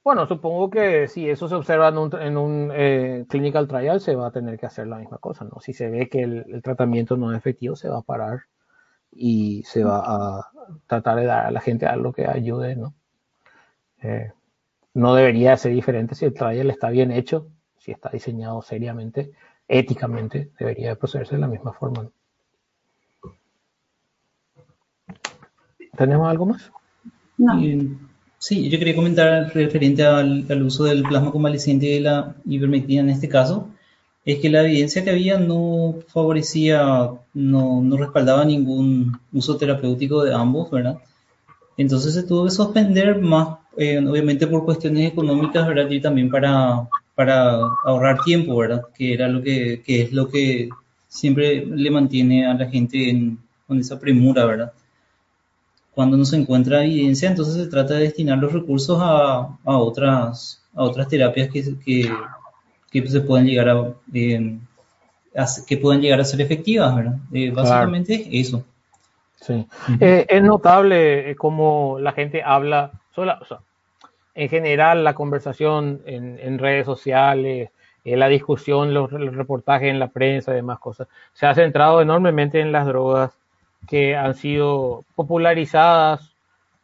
Bueno, 0.05 0.27
supongo 0.27 0.69
que 0.69 1.09
si 1.09 1.31
eso 1.31 1.49
se 1.49 1.55
observa 1.55 1.89
en 1.89 2.37
un, 2.37 2.71
eh, 2.75 3.25
clinical 3.27 3.67
trial, 3.67 4.01
se 4.01 4.15
va 4.15 4.27
a 4.27 4.33
tener 4.33 4.59
que 4.59 4.67
hacer 4.67 4.87
la 4.87 4.99
misma 4.99 5.17
cosa, 5.17 5.45
¿no? 5.47 5.61
Si 5.61 5.73
se 5.73 5.89
ve 5.89 6.11
que 6.11 6.23
el, 6.23 6.61
tratamiento 6.63 7.17
no 7.17 7.33
es 7.33 7.39
efectivo, 7.39 7.75
se 7.75 7.89
va 7.89 8.01
a 8.01 8.03
parar 8.03 8.41
y 9.11 9.63
se 9.65 9.83
va 9.83 10.03
a 10.05 10.51
tratar 10.87 11.17
de 11.17 11.25
dar 11.25 11.47
a 11.47 11.51
la 11.51 11.61
gente 11.61 11.87
algo 11.87 12.13
que 12.13 12.27
ayude, 12.27 12.77
¿no? 12.77 12.95
Eh, 14.03 14.31
no 14.93 15.15
debería 15.15 15.57
ser 15.57 15.73
diferente 15.73 16.15
si 16.15 16.27
el 16.27 16.35
trial 16.35 16.71
está 16.71 16.91
bien 16.91 17.11
hecho, 17.11 17.49
si 17.79 17.91
está 17.93 18.11
diseñado 18.11 18.61
seriamente, 18.61 19.33
éticamente, 19.69 20.51
debería 20.59 20.97
procederse 20.97 21.37
de 21.37 21.41
la 21.41 21.49
misma 21.49 21.73
forma. 21.73 22.11
¿Tenemos 25.97 26.29
algo 26.29 26.47
más? 26.47 26.71
sí, 28.39 28.69
yo 28.69 28.79
quería 28.79 28.95
comentar 28.95 29.53
referente 29.55 30.05
al, 30.05 30.63
uso 30.63 30.85
del 30.85 31.03
plasma 31.03 31.33
convaleciente 31.33 31.87
y 31.87 31.95
de 31.95 32.01
la 32.01 32.35
ivermectina 32.45 33.03
en 33.03 33.11
este 33.11 33.29
caso, 33.29 33.69
es 34.25 34.39
que 34.39 34.51
la 34.51 34.63
evidencia 34.63 35.05
que 35.05 35.11
había 35.11 35.39
no 35.39 35.97
favorecía, 36.09 37.11
no, 37.35 37.83
no 37.83 37.97
respaldaba 37.97 38.45
ningún 38.45 39.19
uso 39.33 39.57
terapéutico 39.57 40.23
de 40.23 40.35
ambos, 40.35 40.71
¿verdad? 40.71 40.99
Entonces 41.77 42.15
se 42.15 42.23
tuvo 42.23 42.45
que 42.45 42.51
suspender 42.51 43.21
más, 43.21 43.59
eh, 43.77 43.99
obviamente 43.99 44.47
por 44.47 44.65
cuestiones 44.65 45.13
económicas, 45.13 45.67
¿verdad? 45.67 45.91
Y 45.91 46.01
también 46.01 46.31
para, 46.31 46.89
para 47.15 47.61
ahorrar 47.85 48.23
tiempo, 48.25 48.57
¿verdad? 48.57 48.83
Que 48.97 49.13
era 49.15 49.29
lo 49.29 49.43
que, 49.43 49.83
que 49.85 50.03
es 50.03 50.13
lo 50.13 50.29
que 50.29 50.71
siempre 51.09 51.67
le 51.67 51.91
mantiene 51.91 52.47
a 52.47 52.55
la 52.55 52.69
gente 52.69 53.11
en, 53.11 53.39
con 53.67 53.79
esa 53.79 53.99
premura, 53.99 54.47
¿verdad? 54.47 54.73
Cuando 55.95 56.17
no 56.17 56.25
se 56.25 56.37
encuentra 56.37 56.85
evidencia, 56.85 57.29
entonces 57.29 57.55
se 57.55 57.71
trata 57.71 57.95
de 57.95 58.05
destinar 58.05 58.39
los 58.39 58.53
recursos 58.53 58.99
a, 59.01 59.57
a 59.65 59.79
otras, 59.79 60.63
a 60.75 60.83
otras 60.83 61.09
terapias 61.09 61.49
que, 61.51 61.63
que, 61.85 62.13
que 62.91 63.07
se 63.07 63.21
pueden 63.21 63.47
llegar 63.47 63.69
a, 63.69 63.93
eh, 64.13 64.59
que 65.67 65.77
pueden 65.77 66.01
llegar 66.03 66.21
a 66.21 66.25
ser 66.25 66.41
efectivas, 66.41 66.95
¿verdad? 66.97 67.17
Eh, 67.33 67.51
básicamente 67.51 68.29
eso. 68.33 68.65
Sí. 69.41 69.67
Eh, 70.01 70.27
es 70.29 70.43
notable 70.43 71.37
cómo 71.37 71.99
la 72.01 72.13
gente 72.13 72.43
habla, 72.43 72.91
sola, 73.15 73.39
o 73.41 73.45
sea, 73.45 73.59
en 74.35 74.49
general 74.49 75.05
la 75.05 75.15
conversación 75.15 76.01
en, 76.07 76.41
en 76.41 76.59
redes 76.59 76.87
sociales, 76.87 77.71
la 78.05 78.29
discusión, 78.29 78.93
los, 78.93 79.13
los, 79.13 79.35
reportajes 79.35 79.91
en 79.91 79.99
la 79.99 80.09
prensa 80.09 80.53
y 80.53 80.57
demás 80.57 80.79
cosas, 80.79 81.09
se 81.33 81.47
ha 81.47 81.55
centrado 81.55 82.03
enormemente 82.03 82.61
en 82.61 82.73
las 82.73 82.87
drogas 82.87 83.33
que 83.87 84.17
han 84.17 84.35
sido 84.35 85.05
popularizadas 85.15 86.35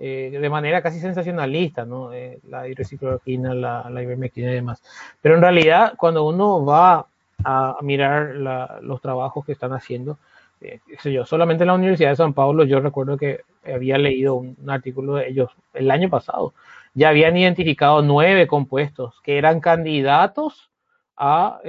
eh, 0.02 0.30
de 0.40 0.48
manera 0.48 0.80
casi 0.80 0.98
sensacionalista, 0.98 1.84
¿no? 1.84 2.10
Eh, 2.14 2.38
la 2.48 2.66
hidroxicloroquina, 2.66 3.54
la, 3.54 3.90
la 3.90 4.02
ivermectina 4.02 4.50
y 4.50 4.54
demás. 4.54 4.82
Pero 5.20 5.34
en 5.34 5.42
realidad, 5.42 5.92
cuando 5.98 6.26
uno 6.26 6.64
va 6.64 7.06
a 7.44 7.76
mirar 7.82 8.34
los 8.82 9.00
trabajos 9.02 9.44
que 9.44 9.52
están 9.52 9.74
haciendo, 9.74 10.16
eh, 10.62 10.80
yo, 11.04 11.26
solamente 11.26 11.64
en 11.64 11.68
la 11.68 11.74
Universidad 11.74 12.10
de 12.10 12.16
San 12.16 12.32
Pablo, 12.32 12.64
yo 12.64 12.80
recuerdo 12.80 13.18
que 13.18 13.42
había 13.62 13.98
leído 13.98 14.36
un, 14.36 14.56
artículo 14.68 15.16
de 15.16 15.28
ellos 15.28 15.50
el 15.74 15.90
año 15.90 16.08
pasado, 16.08 16.54
ya 16.94 17.10
habían 17.10 17.36
identificado 17.36 18.00
nueve 18.00 18.46
compuestos 18.46 19.20
que 19.22 19.36
eran 19.36 19.60
candidatos 19.60 20.70
a, 21.16 21.60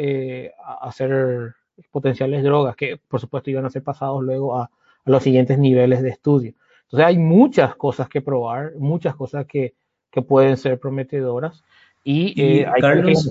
a 0.66 0.88
hacer 0.88 1.56
potenciales 1.92 2.44
drogas, 2.44 2.78
que 2.78 2.98
por 3.10 3.20
supuesto 3.20 3.50
iban 3.50 3.66
a 3.66 3.70
ser 3.70 3.84
pasados 3.84 4.24
luego 4.24 4.58
a, 4.58 4.70
a 5.06 5.10
los 5.12 5.24
siguientes 5.24 5.58
niveles 5.58 6.02
de 6.02 6.10
estudio. 6.10 6.54
Entonces 6.84 7.08
hay 7.08 7.18
muchas 7.18 7.76
cosas 7.76 8.10
que 8.10 8.22
probar, 8.22 8.74
muchas 8.78 9.16
cosas 9.16 9.46
que, 9.46 9.74
que 10.12 10.22
pueden 10.22 10.58
ser 10.58 10.80
prometedoras 10.80 11.64
y, 12.04 12.40
eh, 12.42 12.66
hay 12.66 12.82
Carlos, 12.82 13.30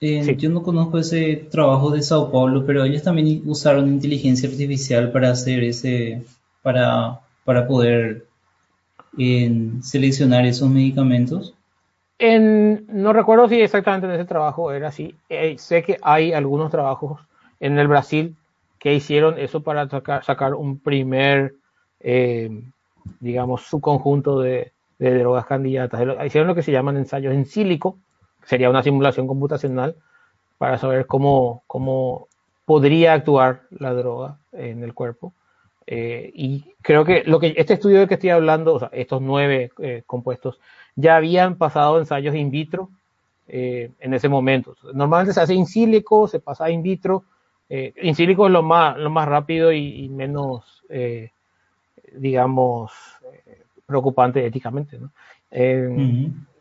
eh, 0.00 0.36
yo 0.36 0.50
no 0.50 0.62
conozco 0.62 0.98
ese 0.98 1.48
trabajo 1.50 1.90
de 1.90 2.02
Sao 2.02 2.30
Paulo, 2.30 2.64
pero 2.64 2.84
ellos 2.84 3.02
también 3.02 3.42
usaron 3.46 3.88
inteligencia 3.88 4.48
artificial 4.48 5.10
para 5.10 5.30
hacer 5.30 5.64
ese, 5.64 6.22
para, 6.62 7.20
para 7.44 7.66
poder 7.66 8.26
seleccionar 9.82 10.46
esos 10.46 10.70
medicamentos. 10.70 11.54
En, 12.20 12.84
no 12.88 13.12
recuerdo 13.12 13.48
si 13.48 13.60
exactamente 13.60 14.06
en 14.06 14.12
ese 14.12 14.24
trabajo 14.24 14.70
era 14.70 14.88
así. 14.88 15.14
Eh, 15.28 15.56
sé 15.58 15.82
que 15.82 15.98
hay 16.02 16.32
algunos 16.32 16.70
trabajos 16.70 17.20
en 17.58 17.78
el 17.78 17.88
Brasil 17.88 18.36
que 18.78 18.94
hicieron 18.94 19.38
eso 19.38 19.62
para 19.62 19.88
sacar, 20.22 20.54
un 20.54 20.78
primer, 20.78 21.54
eh, 22.00 22.50
digamos, 23.20 23.62
subconjunto 23.62 24.40
de, 24.40 24.72
de 24.98 25.18
drogas 25.18 25.46
candidatas. 25.46 26.00
Hicieron 26.24 26.48
lo 26.48 26.54
que 26.54 26.62
se 26.62 26.72
llaman 26.72 26.96
ensayos 26.96 27.34
en 27.34 27.46
sílico, 27.46 27.98
sería 28.44 28.70
una 28.70 28.82
simulación 28.82 29.26
computacional 29.26 29.96
para 30.58 30.78
saber 30.78 31.06
cómo, 31.06 31.62
cómo 31.66 32.28
podría 32.64 33.14
actuar 33.14 33.62
la 33.70 33.92
droga 33.94 34.38
en 34.52 34.82
el 34.82 34.94
cuerpo. 34.94 35.32
Eh, 35.86 36.30
y 36.34 36.74
creo 36.82 37.04
que 37.04 37.24
lo 37.24 37.40
que 37.40 37.54
este 37.56 37.74
estudio 37.74 37.98
del 37.98 38.08
que 38.08 38.14
estoy 38.14 38.30
hablando, 38.30 38.74
o 38.74 38.90
estos 38.92 39.22
nueve 39.22 39.70
eh, 39.78 40.02
compuestos, 40.06 40.60
ya 40.94 41.16
habían 41.16 41.56
pasado 41.56 41.98
ensayos 41.98 42.34
in 42.34 42.50
vitro 42.50 42.90
en 43.50 44.12
ese 44.12 44.28
momento. 44.28 44.74
Normalmente 44.92 45.32
se 45.32 45.40
hace 45.40 45.54
in 45.54 45.64
sílico, 45.64 46.28
se 46.28 46.38
pasa 46.38 46.68
in 46.68 46.82
vitro, 46.82 47.24
eh, 47.68 47.92
in 48.02 48.14
silico 48.14 48.46
es 48.46 48.52
lo 48.52 48.62
más, 48.62 48.96
lo 48.96 49.10
más 49.10 49.28
rápido 49.28 49.72
y, 49.72 50.08
menos, 50.08 50.82
eh, 50.88 51.30
digamos, 52.12 52.92
eh, 53.46 53.62
preocupante 53.86 54.44
éticamente. 54.44 54.98
¿no? 54.98 55.10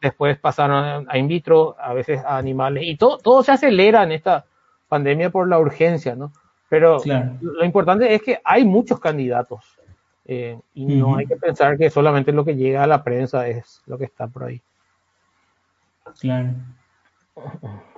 Después 0.02 0.38
pasaron 0.38 1.06
a 1.10 1.18
in 1.18 1.28
vitro, 1.28 1.76
a 1.80 1.94
veces 1.94 2.24
a 2.24 2.38
animales, 2.38 2.84
y 2.86 2.96
todo, 2.96 3.18
todo 3.18 3.44
se 3.44 3.52
acelera 3.52 4.04
en 4.04 4.12
esta 4.12 4.46
pandemia 4.88 5.30
por 5.30 5.48
la 5.48 5.60
urgencia, 5.60 6.16
¿no? 6.16 6.32
Pero 6.70 6.98
lo 7.42 7.64
importante 7.64 8.14
es 8.14 8.22
que 8.22 8.42
hay 8.44 8.66
muchos 8.66 9.00
candidatos 9.00 9.78
eh, 10.26 10.60
y 10.74 10.86
no 10.86 11.16
hay 11.16 11.26
que 11.26 11.38
pensar 11.38 11.78
que 11.78 11.90
solamente 11.90 12.34
lo 12.34 12.44
que 12.44 12.56
llega 12.56 12.84
a 12.84 12.88
la 12.88 13.04
prensa 13.04 13.48
es 13.48 13.82
lo 13.86 13.98
que 13.98 14.04
está 14.06 14.28
por 14.28 14.44
ahí. 14.44 14.62
Claro. 16.20 16.50